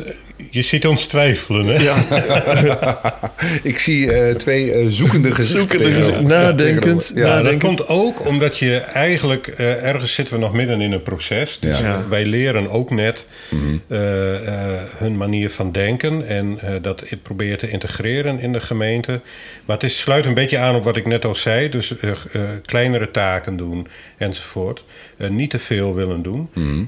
[0.49, 1.83] je ziet ons twijfelen, hè?
[1.83, 1.95] Ja,
[3.63, 5.59] Ik zie eh, twee eh, zoekende gezichten.
[5.59, 6.27] Zoekende gezichten.
[6.27, 7.11] Nadenkend.
[7.15, 9.47] Ja, dat komt ook omdat je eigenlijk...
[9.47, 11.57] eh, ergens zitten we nog midden in een proces.
[11.61, 11.85] Dus Ja.
[11.85, 12.07] Ja.
[12.09, 13.61] wij leren ook net Mhm.
[13.87, 16.27] eh, eh, hun manier van denken...
[16.27, 19.21] en eh, dat proberen te integreren in de gemeente.
[19.65, 21.69] Maar het is, sluit een beetje aan op wat ik net al zei.
[21.69, 23.87] Dus eh, eh, kleinere taken doen
[24.17, 24.83] enzovoort.
[25.17, 26.49] Eh, niet te veel willen doen.
[26.53, 26.83] Mhm.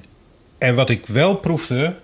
[0.60, 1.96] En wat ik wel proefde...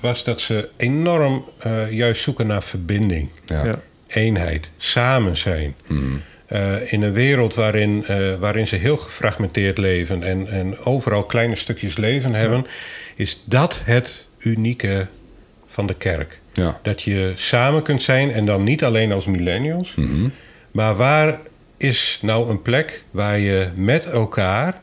[0.00, 3.64] was dat ze enorm eh, juist zoeken naar verbinding Ja.
[3.64, 3.80] ja.
[4.06, 5.74] eenheid, samen zijn.
[5.86, 6.02] Mhm.
[6.46, 11.56] Eh, in een wereld waarin, eh, waarin ze heel gefragmenteerd leven en, en overal kleine
[11.56, 12.66] stukjes leven hebben,
[13.16, 15.06] is dat het unieke
[15.66, 16.40] van de kerk.
[16.52, 16.78] Ja.
[16.82, 20.28] Dat je samen kunt zijn en dan niet alleen als millennials, Mhm.
[20.70, 21.38] maar waar
[21.76, 24.80] is nou een plek waar je met elkaar,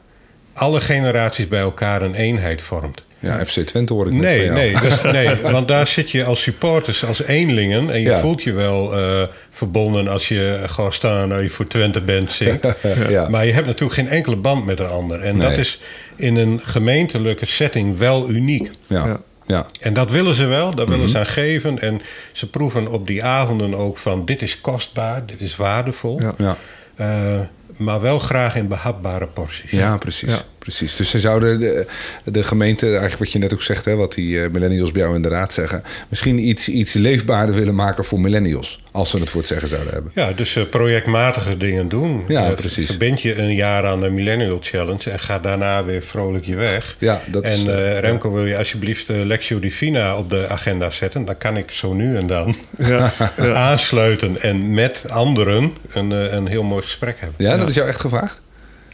[0.54, 3.05] alle generaties bij elkaar een eenheid vormt?
[3.20, 4.56] Ja, FC Twente hoor ik van Nee, jou.
[4.56, 7.90] nee, dus, nee, want daar zit je als supporters, als eenlingen.
[7.90, 8.20] En je Ja.
[8.20, 12.66] voelt je wel eh, verbonden als je gewoon staan als je voor Twente bent zingt.
[13.10, 13.30] Ja.
[13.30, 15.22] Maar je hebt natuurlijk geen enkele band met de ander.
[15.22, 15.50] En Nee.
[15.50, 15.80] dat is
[16.16, 18.70] in een gemeentelijke setting wel uniek.
[18.88, 19.06] Ja.
[19.06, 19.20] Ja.
[19.48, 19.66] Ja.
[19.82, 20.96] En dat willen ze wel, daar Mhm.
[20.96, 21.80] willen ze aan geven.
[21.82, 22.02] En
[22.32, 26.22] ze proeven op die avonden ook van dit is kostbaar, dit is waardevol.
[26.22, 26.34] Ja.
[26.38, 26.58] Ja.
[26.96, 27.40] Eh,
[27.78, 29.72] maar wel graag in behapbare porties.
[29.72, 30.32] Ja, precies.
[30.34, 30.42] Ja.
[30.66, 30.96] Precies.
[30.96, 31.88] Dus ze zouden de,
[32.24, 35.16] de gemeente, eigenlijk wat je net ook zegt, hè, wat die uh, millennials bij jou
[35.16, 38.80] inderdaad zeggen, misschien iets, iets leefbaarder willen maken voor millennials.
[38.92, 40.12] Als ze het voor het zeggen zouden hebben.
[40.16, 42.24] Ja, dus uh, projectmatige dingen doen.
[42.28, 42.86] Ja, precies.
[42.86, 46.96] Verbind je een jaar aan de Millennial Challenge en ga daarna weer vrolijk je weg.
[47.00, 51.26] Ja, dat en is, uh, Remco, wil je alsjeblieft Lectio Divina op de agenda zetten?
[51.26, 53.54] Dan kan ik zo nu en dan ja, ja.
[53.54, 57.46] aansluiten en met anderen een, een heel mooi gesprek hebben.
[57.46, 58.44] Ja, dat is jou echt gevraagd?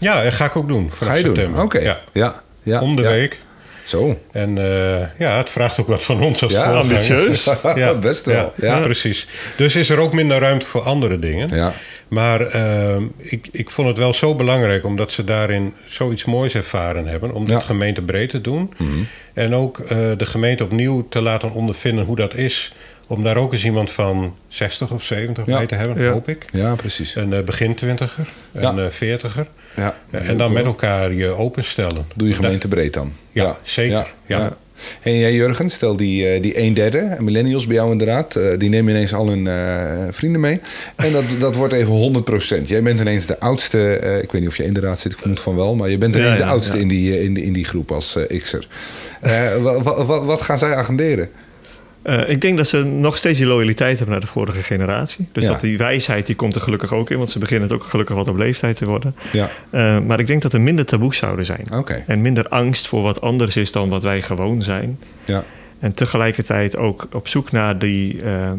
[0.02, 0.92] Ja, dat ga ik ook doen.
[0.92, 1.44] Ga je september.
[1.46, 1.64] doen?
[1.64, 1.78] Oké.
[1.78, 1.84] Okay.
[1.84, 2.00] Ja.
[2.12, 2.42] Ja.
[2.64, 2.82] ja.
[2.82, 3.40] Om de week.
[3.84, 4.20] Zo.
[4.32, 7.50] En uh, ja, het vraagt ook wat van ons als ja, ambitieus.
[7.76, 8.54] ja, best wel.
[8.56, 9.28] Ja, ja, precies.
[9.58, 11.56] Dus is er ook minder ruimte voor andere dingen.
[11.56, 11.74] Ja.
[12.08, 17.06] Maar uh, ik, ik vond het wel zo belangrijk, omdat ze daarin zoiets moois ervaren
[17.06, 18.74] hebben, om dit gemeentebreed te doen.
[18.78, 19.08] Mm -hmm.
[19.34, 19.88] En ook uh,
[20.18, 22.74] de gemeente opnieuw te laten ondervinden hoe dat is
[23.08, 25.58] om daar ook eens iemand van 60 of 70 Ja.
[25.58, 26.46] bij te hebben, hoop ik.
[26.52, 27.16] Ja, precies.
[27.16, 29.48] Een uh, begin twintiger, een veertiger.
[29.76, 29.96] Ja.
[30.12, 32.06] en dan met elkaar je openstellen.
[32.16, 33.14] Doe je gemeente breed dan.
[33.32, 34.14] Ja, zeker.
[34.26, 34.58] Ja.
[35.02, 38.70] En jij Jurgen, stel die, uh, die een derde, millennials bij jou inderdaad, uh, die
[38.70, 40.60] nemen ineens al hun uh, vrienden mee.
[40.96, 42.24] En dat, dat wordt even
[42.62, 42.62] 100%.
[42.64, 45.12] Jij bent ineens de oudste, uh, ik weet niet of je in de raad zit,
[45.12, 46.82] ik vermoed van wel, maar je bent ineens Ja, ja, de oudste ja.
[46.82, 48.68] in, die, in, die, in die groep als uh, X'er.
[49.62, 51.30] wat, wat, wat gaan zij agenderen?
[52.04, 55.28] Uh, ik denk dat ze nog steeds die loyaliteit hebben naar de vorige generatie.
[55.32, 55.50] Dus Ja.
[55.52, 58.16] dat die wijsheid die komt er gelukkig ook in, want ze beginnen het ook gelukkig
[58.16, 59.16] wat op leeftijd te worden.
[59.32, 61.66] Ja, Uh, maar ik denk dat er minder taboes zouden zijn.
[62.08, 65.00] En minder angst voor wat anders is dan wat wij gewoon zijn.
[65.26, 65.44] Ja.
[65.80, 68.52] En tegelijkertijd ook op zoek naar die, uh,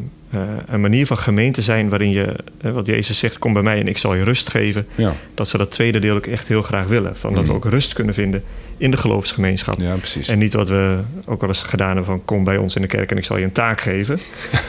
[0.66, 3.89] een manier van gemeente zijn waarin je, uh, wat Jezus zegt, kom bij mij en
[3.89, 4.87] ik zal je rust geven.
[4.95, 5.14] Ja.
[5.35, 7.16] Dat ze dat tweede deel ook echt heel graag willen.
[7.16, 8.43] Van dat we ook rust kunnen vinden
[8.76, 9.80] in de geloofsgemeenschap.
[9.80, 10.28] ja, precies.
[10.28, 12.89] En niet wat we ook wel eens gedaan hebben van kom bij ons in de
[12.89, 14.18] kerk en ik zal je een taak geven.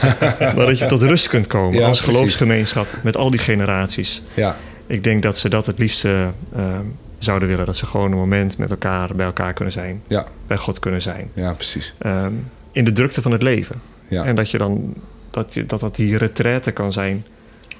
[0.38, 2.16] maar dat je tot rust kunt komen Ja, als precies.
[2.16, 4.22] geloofsgemeenschap met al die generaties.
[4.34, 4.56] Ja,
[4.86, 6.78] Ik denk dat ze dat het liefste uh,
[7.18, 7.66] zouden willen.
[7.66, 10.02] Dat ze gewoon een moment met elkaar bij elkaar kunnen zijn.
[10.06, 11.30] ja, Bij God kunnen zijn.
[11.34, 11.94] ja, precies.
[12.06, 13.80] Um, in de drukte van het leven.
[14.08, 14.24] Ja.
[14.24, 14.94] En dat je dan
[15.34, 17.26] dat, je, dat dat die retraite kan zijn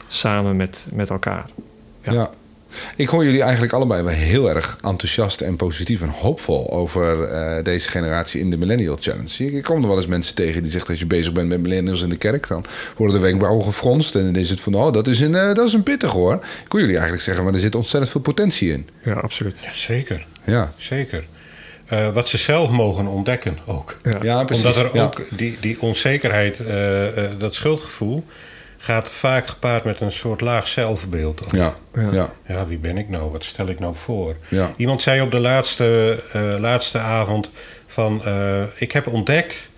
[0.08, 1.46] samen met, met elkaar.
[2.02, 2.12] Ja.
[2.12, 2.30] Ja.
[2.96, 7.64] Ik hoor jullie eigenlijk allebei wel heel erg enthousiast en positief en hoopvol over eh,
[7.64, 9.44] deze generatie in de Millennial Challenge.
[9.44, 12.02] Ik kom er wel eens mensen tegen die zeggen dat je bezig bent met millennials
[12.02, 12.48] in de kerk.
[12.48, 12.64] Dan
[12.96, 15.66] worden de wenkbrauwen gefronst en dan is het van, oh, dat is een, uh, dat
[15.66, 16.34] is een pittig hoor.
[16.34, 18.88] Ik hoor jullie eigenlijk zeggen, maar er zit ontzettend veel potentie in.
[19.04, 19.58] Ja, absoluut.
[19.62, 20.26] Ja, zeker.
[20.44, 21.26] Ja, Zeker.
[21.92, 23.98] Uh, wat ze zelf mogen ontdekken ook.
[24.02, 24.18] Ja.
[24.22, 24.64] ja precies.
[24.64, 25.04] Omdat er ja.
[25.04, 28.24] ook die, die onzekerheid, uh, uh, dat schuldgevoel,
[28.84, 31.42] gaat vaak gepaard met een soort laag zelfbeeld.
[31.50, 32.08] Ja, ja.
[32.12, 32.32] ja.
[32.46, 33.30] ja wie ben ik nou?
[33.30, 34.36] Wat stel ik nou voor?
[34.48, 34.72] Ja.
[34.76, 37.50] Iemand zei op de laatste, uh, laatste avond
[37.86, 38.22] van...
[38.26, 39.70] Uh, ik heb ontdekt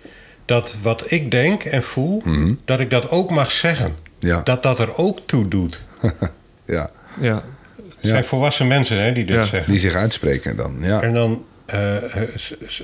[0.45, 2.21] dat wat ik denk en voel...
[2.25, 2.53] Mhm.
[2.65, 3.95] Dat ik dat ook mag zeggen.
[4.19, 4.41] Ja.
[4.43, 5.81] Dat dat er ook toe doet.
[6.65, 6.89] ja.
[7.19, 7.43] Ja.
[7.77, 9.43] Het zijn volwassen mensen hè, die dit Ja.
[9.43, 9.71] zeggen.
[9.71, 11.01] Die zich uitspreken dan, ja.
[11.01, 11.43] En dan
[11.73, 11.95] uh,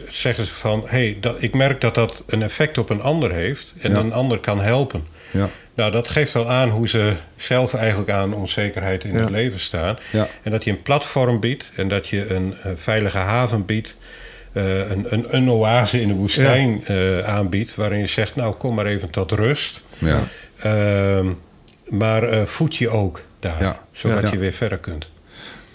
[0.09, 0.83] zeggen ze van...
[0.85, 3.73] hey, dat, ik merk dat dat een effect op een ander heeft...
[3.81, 3.97] en Ja.
[3.97, 5.03] een ander kan helpen.
[5.31, 5.49] Ja.
[5.75, 9.19] Nou, dat geeft al aan hoe ze zelf eigenlijk aan onzekerheid in Ja.
[9.19, 9.97] het leven staan.
[10.11, 10.27] Ja.
[10.43, 13.97] En dat je een platform biedt en dat je een, uh, veilige haven biedt.
[14.53, 17.75] Uh, een, een, een, oase in de woestijn uh, aanbiedt.
[17.75, 19.83] Waarin je zegt, nou kom maar even tot rust.
[19.97, 20.23] Ja.
[20.65, 21.29] Uh,
[21.87, 23.77] maar voed je ook daar.
[23.91, 25.09] Zodat je weer verder kunt.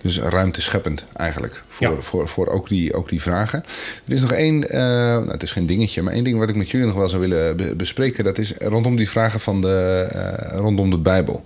[0.00, 1.62] Dus ruimte scheppend eigenlijk.
[1.68, 2.00] Voor, Ja.
[2.00, 3.62] voor, voor ook, die, ook die vragen.
[4.06, 6.54] Er is nog één, uh, nou, het is geen dingetje, maar één ding wat ik
[6.54, 8.24] met jullie nog wel zou willen be bespreken.
[8.24, 11.42] Dat is rondom die vragen van de, uh, rondom de Bijbel.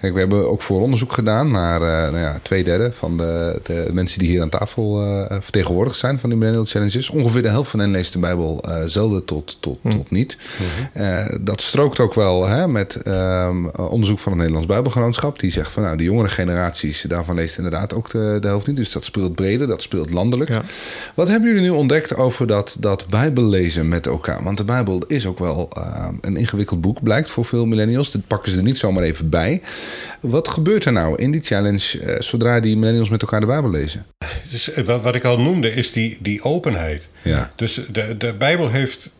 [0.00, 3.60] Kijk, we hebben ook voor onderzoek gedaan naar uh, nou ja, twee derde van de,
[3.62, 7.10] de, mensen die hier aan tafel uh, vertegenwoordigd zijn van die Millennial Challenges.
[7.10, 9.90] Ongeveer de helft van hen leest de Bijbel uh, zelden tot, tot, Hm.
[9.90, 10.36] tot niet.
[10.96, 15.38] Uh, dat strookt ook wel hè, met um, onderzoek van het Nederlands Bijbelgenootschap.
[15.38, 18.76] Die zegt van nou, de jongere generaties, daarvan leest inderdaad ook de, de helft niet.
[18.76, 20.50] Dus dat speelt breder, dat speelt landelijk.
[20.50, 20.62] Ja.
[21.14, 24.42] Wat hebben jullie nu ontdekt over dat, dat Bijbellezen met elkaar?
[24.42, 28.10] Want de Bijbel is ook wel uh, een ingewikkeld boek, blijkt voor veel millennials.
[28.10, 29.62] Dat pakken ze er niet zomaar even bij.
[30.20, 33.70] Wat gebeurt er nou in die challenge uh, zodra die millennials met elkaar de Bijbel
[33.70, 34.06] lezen?
[34.50, 37.08] Dus, wat, wat ik al noemde is die, die openheid.
[37.22, 37.52] Ja.
[37.56, 39.12] Dus de, de Bijbel heeft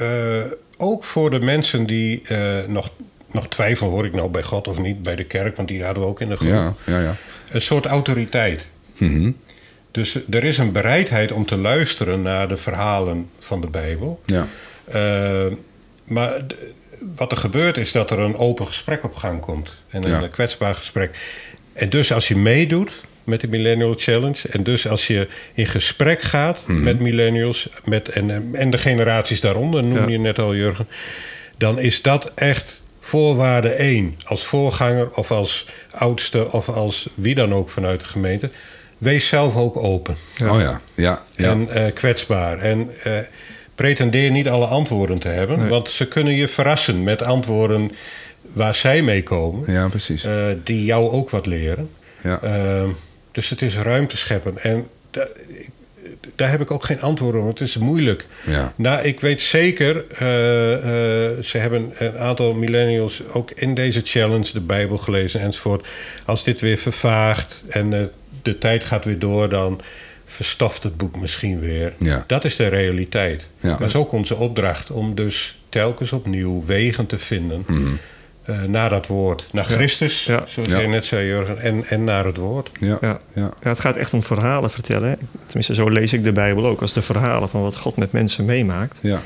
[0.00, 0.40] uh,
[0.76, 2.90] ook voor de mensen die uh, nog,
[3.30, 3.90] nog twijfelen...
[3.90, 5.56] hoor ik nou bij God of niet, bij de kerk...
[5.56, 6.48] want die hadden we ook in de groep.
[6.48, 7.16] Ja, ja, ja.
[7.50, 8.66] Een soort autoriteit.
[8.98, 9.36] Mm -hmm.
[9.90, 14.22] Dus er is een bereidheid om te luisteren naar de verhalen van de Bijbel.
[14.24, 14.46] Ja.
[14.94, 15.52] Uh,
[16.04, 16.40] maar
[17.16, 19.82] wat er gebeurt is dat er een open gesprek op gang komt.
[19.88, 20.28] En een ja.
[20.28, 21.18] kwetsbaar gesprek.
[21.72, 22.92] En dus als je meedoet
[23.24, 24.48] met de Millennial Challenge...
[24.50, 26.70] en dus als je in gesprek gaat Mhm.
[26.70, 26.84] mm -hmm.
[26.84, 27.68] met millennials...
[27.84, 30.88] Met, en, en de generaties daaronder, noem je net al Jurgen...
[31.58, 34.16] dan is dat echt voorwaarde één.
[34.24, 38.50] Als voorganger of als oudste of als wie dan ook vanuit de gemeente...
[38.98, 40.16] wees zelf ook open.
[40.42, 41.22] Oh ja, ja.
[41.36, 41.50] ja.
[41.50, 42.58] En eh, kwetsbaar.
[42.58, 43.12] En eh,
[43.76, 45.68] pretendeer niet alle antwoorden te hebben.
[45.68, 47.90] Want ze kunnen je verrassen met antwoorden
[48.52, 49.72] waar zij mee komen.
[49.72, 50.24] Ja, precies.
[50.24, 51.90] eh, die jou ook wat leren.
[52.22, 52.40] Ja.
[52.42, 52.88] Ehm,
[53.32, 54.58] dus het is ruimte scheppen.
[54.58, 55.28] En da-
[56.36, 57.46] daar heb ik ook geen antwoord op.
[57.48, 58.26] Het is moeilijk.
[58.46, 58.72] Ja.
[58.76, 64.52] Nou, ik weet zeker, eh, eh, ze hebben een aantal millennials ook in deze challenge
[64.52, 65.86] de Bijbel gelezen enzovoort.
[66.24, 68.10] Als dit weer vervaagt en
[68.42, 69.80] de tijd gaat weer door, dan
[70.36, 71.94] verstoft het boek misschien weer.
[71.98, 72.24] Ja.
[72.26, 73.48] Dat is de realiteit.
[73.60, 73.76] Ja.
[73.76, 77.64] Dat is ook onze opdracht om dus telkens opnieuw wegen te vinden.
[78.44, 79.48] eh, naar dat woord.
[79.52, 80.44] Naar Christus, Ja.
[80.48, 80.76] zoals Ja.
[80.78, 81.60] jij net zei, Jurgen.
[81.60, 82.70] En, en naar het woord.
[82.80, 82.98] Ja.
[83.00, 83.20] Ja.
[83.32, 83.50] Ja.
[83.62, 85.08] Ja, het gaat echt om verhalen vertellen.
[85.08, 85.14] hè.
[85.46, 86.80] Tenminste, zo lees ik de Bijbel ook.
[86.80, 88.98] Als de verhalen van wat God met mensen meemaakt.
[89.02, 89.20] Ja.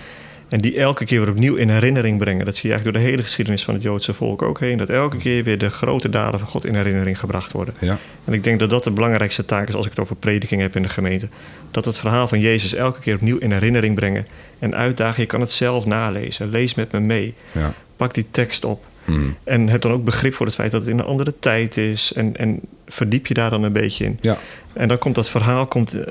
[0.51, 2.45] En die elke keer weer opnieuw in herinnering brengen.
[2.45, 4.79] Dat zie je eigenlijk door de hele geschiedenis van het Joodse volk ook heen.
[4.79, 7.75] Dat elke keer weer de grote daden van God in herinnering gebracht worden.
[7.81, 7.99] Ja.
[8.25, 10.77] En ik denk dat dat de belangrijkste taak is als ik het over prediking heb
[10.77, 11.29] in de gemeente.
[11.71, 14.27] Dat het verhaal van Jezus elke keer opnieuw in herinnering brengen.
[14.59, 16.49] En uitdagen, je kan het zelf nalezen.
[16.49, 17.35] Lees met me mee.
[17.53, 17.75] Ja.
[17.97, 18.85] Pak die tekst op.
[19.05, 19.37] Hmm.
[19.45, 22.13] En heb dan ook begrip voor het feit dat het in een andere tijd is.
[22.13, 24.19] En, en verdiep je daar dan een beetje in.
[24.21, 24.39] Ja.
[24.73, 26.07] En dan komt dat verhaal, komt, eh,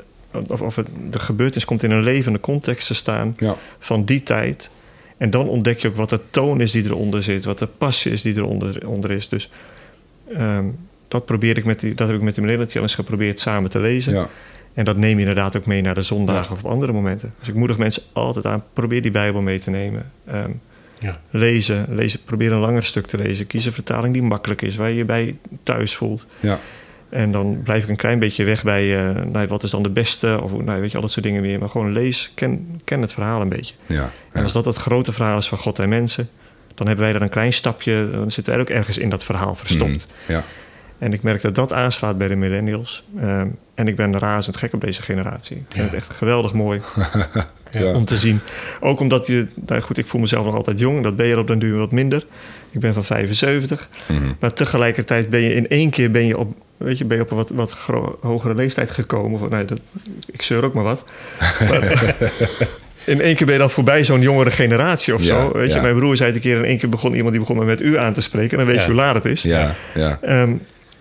[0.48, 3.56] of, of het, de gebeurtenis komt in een levende context te staan Ja.
[3.78, 4.70] van die tijd.
[5.16, 8.12] En dan ontdek je ook wat de toon is die eronder zit, wat de passie
[8.12, 9.28] is die eronder onder is.
[9.28, 9.50] Dus
[10.34, 10.64] ehm,
[11.08, 13.80] dat, probeer ik met die, dat heb ik met de Millennial Challenge geprobeerd samen te
[13.80, 14.14] lezen.
[14.14, 14.28] Ja.
[14.74, 17.34] En dat neem je inderdaad ook mee naar de zondagen of op andere momenten.
[17.38, 20.10] Dus ik moedig mensen altijd aan, probeer die Bijbel mee te nemen.
[20.26, 20.50] Ehm,
[20.98, 21.20] Ja.
[21.30, 23.46] lezen, lezen, probeer een langer stuk te lezen.
[23.46, 26.26] Kies een vertaling die makkelijk is, waar je je bij thuis voelt.
[26.40, 26.58] Ja.
[27.10, 29.90] En dan blijf ik een klein beetje weg bij eh, nou, wat is dan de
[29.90, 31.58] beste, of nou, weet je, al dat soort dingen meer.
[31.58, 33.74] Maar gewoon lees, ken, ken het verhaal een beetje.
[33.86, 34.10] Ja.
[34.32, 36.28] En als dat het grote verhaal is van God en mensen,
[36.74, 39.54] dan hebben wij daar een klein stapje, dan zitten wij ook ergens in dat verhaal
[39.54, 40.06] verstopt.
[40.26, 40.34] Hmm.
[40.34, 40.44] Ja.
[40.98, 43.04] En ik merk dat dat aanslaat bij de millennials.
[43.18, 45.56] Ehm, en ik ben razend gek op deze generatie.
[45.56, 45.82] Ik vind Ja.
[45.84, 46.80] het echt geweldig mooi
[47.70, 47.92] Ja.
[47.94, 48.40] om te zien.
[48.80, 51.02] Ook omdat je, nou goed, ik voel mezelf nog altijd jong.
[51.02, 52.26] Dat ben je er op den duur wat minder.
[52.70, 53.88] Ik ben van 75.
[54.08, 54.32] Mhm.
[54.40, 56.54] Maar tegelijkertijd ben je in één keer ben je op,
[56.84, 57.76] weet je, ben je op een wat, wat
[58.20, 59.38] hogere leeftijd gekomen.
[59.38, 59.80] Van, nee, dat,
[60.26, 61.04] ik zeur ook maar wat.
[61.68, 62.14] Maar,
[63.04, 65.52] in één keer ben je dan voorbij zo'n jongere generatie of Ja, zo.
[65.52, 65.76] Weet ja.
[65.76, 67.64] je, mijn broer zei het een keer in één keer begon iemand die begon me
[67.64, 68.58] met u aan te spreken.
[68.58, 69.42] En dan weet je hoe laat het is.
[69.42, 69.74] Ja.
[69.94, 70.18] Ja.
[70.22, 70.56] Ehm,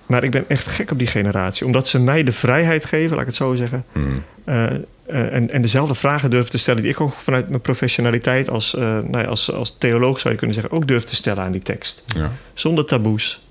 [0.05, 1.65] maar ik ben echt gek op die generatie.
[1.65, 3.85] Omdat ze mij de vrijheid geven, laat ik het zo zeggen.
[3.91, 4.23] Hmm.
[4.43, 8.49] Eh, eh, en, en dezelfde vragen durven te stellen die ik ook vanuit mijn professionaliteit
[8.49, 11.43] als, eh, nou ja, als, als theoloog zou je kunnen zeggen, ook durf te stellen
[11.43, 12.03] aan die tekst.
[12.05, 12.31] Ja.
[12.53, 13.47] Zonder taboes.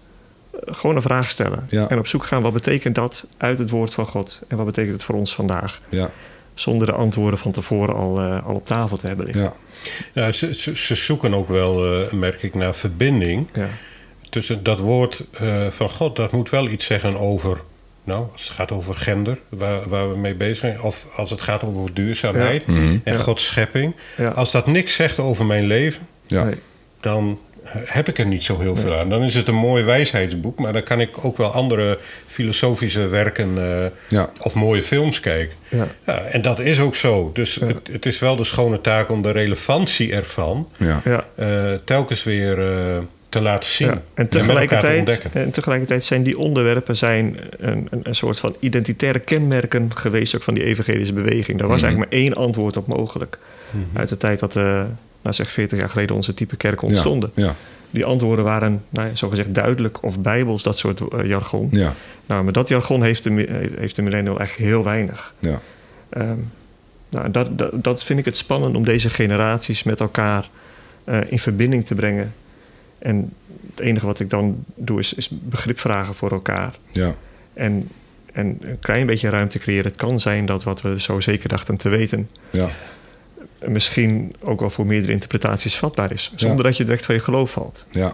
[0.64, 1.66] Gewoon een vraag stellen.
[1.70, 1.88] Ja.
[1.88, 4.40] En op zoek gaan, wat betekent dat uit het woord van God?
[4.48, 5.80] En wat betekent het voor ons vandaag?
[5.88, 6.10] Ja.
[6.54, 9.44] Zonder de antwoorden van tevoren al, eh, al op tafel te hebben liggen.
[9.44, 9.52] Ja.
[10.12, 13.46] Ja, ze, ze, ze zoeken ook wel, eh, merk ik, naar verbinding.
[13.54, 13.68] Ja.
[14.30, 17.60] tussen dat woord eh, van God, dat moet wel iets zeggen over.
[18.04, 20.82] Nou, als het gaat over gender, waar, waar we mee bezig zijn.
[20.82, 22.72] Of als het gaat over duurzaamheid Ja.
[22.72, 22.96] Mhm.
[23.04, 23.18] en Ja.
[23.18, 23.96] Gods schepping.
[24.16, 24.28] Ja.
[24.28, 26.06] Als dat niks zegt over mijn leven.
[26.28, 26.54] Nee.
[27.00, 27.38] dan
[27.84, 29.08] heb ik er niet zo heel veel aan.
[29.08, 33.50] Dan is het een mooi wijsheidsboek, maar dan kan ik ook wel andere filosofische werken
[33.56, 34.30] eh, Ja.
[34.42, 35.56] of mooie films kijken.
[35.68, 35.86] Ja.
[36.06, 37.30] Ja, en dat is ook zo.
[37.34, 37.66] Dus Ja.
[37.66, 40.68] het, het is wel de schone taak om de relevantie ervan
[41.04, 42.96] eh, telkens weer eh,
[43.28, 43.86] te laten zien.
[43.88, 45.30] Ja, en, tegelijkertijd, ontdekken.
[45.32, 50.42] en tegelijkertijd zijn die onderwerpen zijn een, een, een soort van identitaire kenmerken geweest ook
[50.42, 51.58] van die evangelische beweging.
[51.58, 51.84] Daar was Mhm.
[51.86, 53.38] eigenlijk maar één antwoord op mogelijk.
[53.94, 54.84] Uit de tijd dat, eh
[55.22, 57.30] nou zeg 40 jaar geleden, onze type kerk ontstonden.
[57.34, 57.54] Ja.
[57.90, 61.68] Die antwoorden waren, nou, zogezegd duidelijk of bijbels, dat soort eh, jargon.
[61.72, 61.94] Ja.
[62.26, 63.46] Nou, maar dat jargon heeft de, mi-
[63.76, 65.34] heeft de millennial eigenlijk heel weinig.
[65.38, 65.60] Ja.
[66.08, 66.36] Ehm,
[67.10, 70.48] nou, dat, dat, dat vind ik het spannend om deze generaties met elkaar
[71.04, 72.32] eh, in verbinding te brengen.
[72.98, 73.32] En
[73.70, 76.74] het enige wat ik dan doe is, is begrip vragen voor elkaar.
[76.90, 77.14] Ja.
[77.54, 77.88] En,
[78.32, 79.84] en een klein beetje ruimte creëren.
[79.86, 82.28] Het kan zijn dat wat we zo zeker dachten te weten...
[82.50, 82.68] Ja.
[83.66, 86.32] Misschien ook wel voor meerdere interpretaties vatbaar is.
[86.34, 87.86] Zonder dat je direct van je geloof valt.
[87.90, 88.12] Ja,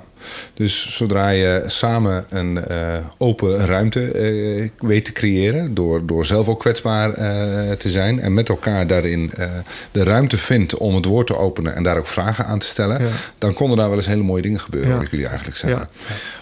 [0.54, 6.48] dus zodra je samen een eh, open ruimte eh, weet te creëren, door, door zelf
[6.48, 9.32] ook kwetsbaar eh, te zijn en met elkaar daarin
[9.90, 13.02] de ruimte vindt om het woord te openen en daar ook vragen aan te stellen,
[13.02, 13.08] Ja.
[13.38, 15.00] dan konden daar wel eens hele mooie dingen gebeuren, Ja.
[15.00, 15.88] ik jullie eigenlijk zeggen.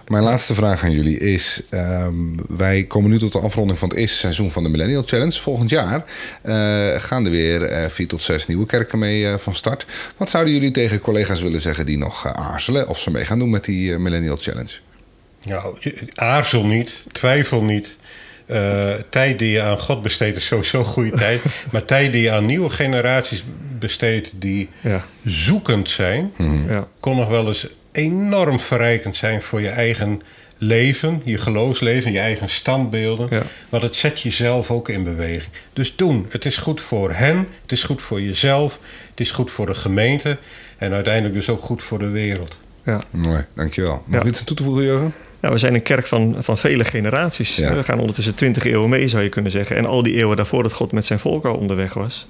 [0.08, 2.14] Mijn laatste vraag aan jullie is: ehm,
[2.48, 5.40] wij komen nu tot de afronding van het eerste seizoen van de Millennial Challenge.
[5.40, 6.04] Volgend jaar
[6.42, 9.86] eh, gaan er weer eh, vier tot zes nieuwe kerken mee eh, van start.
[10.16, 13.50] Wat zouden jullie tegen collega's willen zeggen die nog aarzelen of ze mee gaan doen
[13.50, 14.72] met die Millennial Challenge?
[15.44, 15.76] Nou,
[16.14, 17.96] aarzel niet, twijfel niet.
[18.46, 21.40] Eh, tijd die je aan God besteedt is sowieso goede tijd.
[21.72, 23.44] Maar tijd die je aan nieuwe generaties
[23.78, 26.70] besteedt die Ja, zoekend zijn, Mhm.
[26.72, 30.22] ja, kon nog wel eens enorm verrijkend zijn voor je eigen
[30.58, 33.26] leven, je geloofsleven, je eigen standbeelden.
[33.30, 33.42] Ja.
[33.68, 35.52] Maar het zet jezelf ook in beweging.
[35.72, 36.26] Dus doen.
[36.28, 38.78] Het is goed voor hen, het is goed voor jezelf,
[39.10, 40.38] het is goed voor de gemeente
[40.78, 42.56] en uiteindelijk dus ook goed voor de wereld.
[42.84, 43.00] Ja.
[43.10, 44.02] Mooi, dankjewel.
[44.06, 44.28] Nog Ja.
[44.28, 45.14] iets aan toe te voegen, Jurgen?
[45.40, 47.56] Nou, we zijn een kerk van, van vele generaties.
[47.56, 47.74] Ja.
[47.74, 49.76] We gaan ondertussen twintig eeuwen mee, zou je kunnen zeggen.
[49.76, 52.28] En al die eeuwen daarvoor dat God met zijn volk al onderweg was.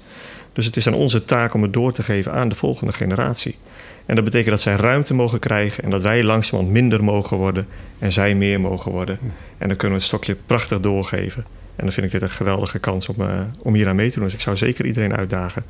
[0.53, 3.57] Dus het is aan onze taak om het door te geven aan de volgende generatie.
[4.05, 7.67] En dat betekent dat zij ruimte mogen krijgen en dat wij langzamerhand minder mogen worden
[7.99, 9.19] en zij meer mogen worden.
[9.57, 11.45] En dan kunnen we het stokje prachtig doorgeven.
[11.75, 14.15] En dan vind ik dit een geweldige kans om, eh, om hier aan mee te
[14.15, 14.23] doen.
[14.23, 15.63] Dus ik zou zeker iedereen uitdagen.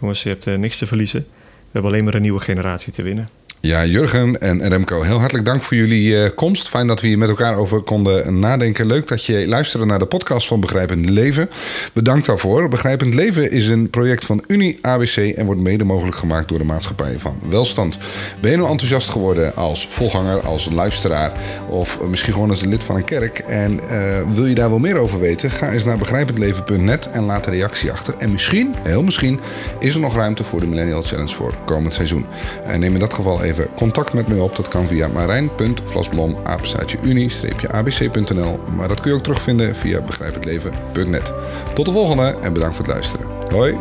[0.00, 1.20] Jongens, je hebt eh, niks te verliezen.
[1.20, 3.28] We hebben alleen maar een nieuwe generatie te winnen.
[3.64, 6.68] Ja, Jurgen en Remco, heel hartelijk dank voor jullie eh, komst.
[6.68, 8.86] Fijn dat we hier met elkaar over konden nadenken.
[8.86, 11.50] Leuk dat je luisterde naar de podcast van Begrijpend Leven.
[11.92, 12.68] Bedankt daarvoor.
[12.68, 16.64] Begrijpend Leven is een project van Unie ABC en wordt mede mogelijk gemaakt door de
[16.64, 17.98] maatschappij van welstand.
[18.40, 21.32] Ben je nou enthousiast geworden als volganger, als luisteraar
[21.68, 24.96] of misschien gewoon als lid van een kerk en eh, wil je daar wel meer
[24.96, 25.50] over weten?
[25.50, 28.14] Ga eens naar begrijpendleven.net en laat een reactie achter.
[28.18, 29.40] En misschien, heel misschien,
[29.78, 32.26] is er nog ruimte voor de Millennial Challenge voor komend seizoen.
[32.66, 34.56] En neem in dat geval even contact met me op.
[34.56, 38.58] Dat kan via marijn.vlasblom, apenstaatje unie-abc.nl.
[38.76, 41.32] Maar dat kun je ook terugvinden via begrijpendleven.net.
[41.74, 43.26] Tot de volgende en bedankt voor het luisteren.
[43.50, 43.76] Hoi!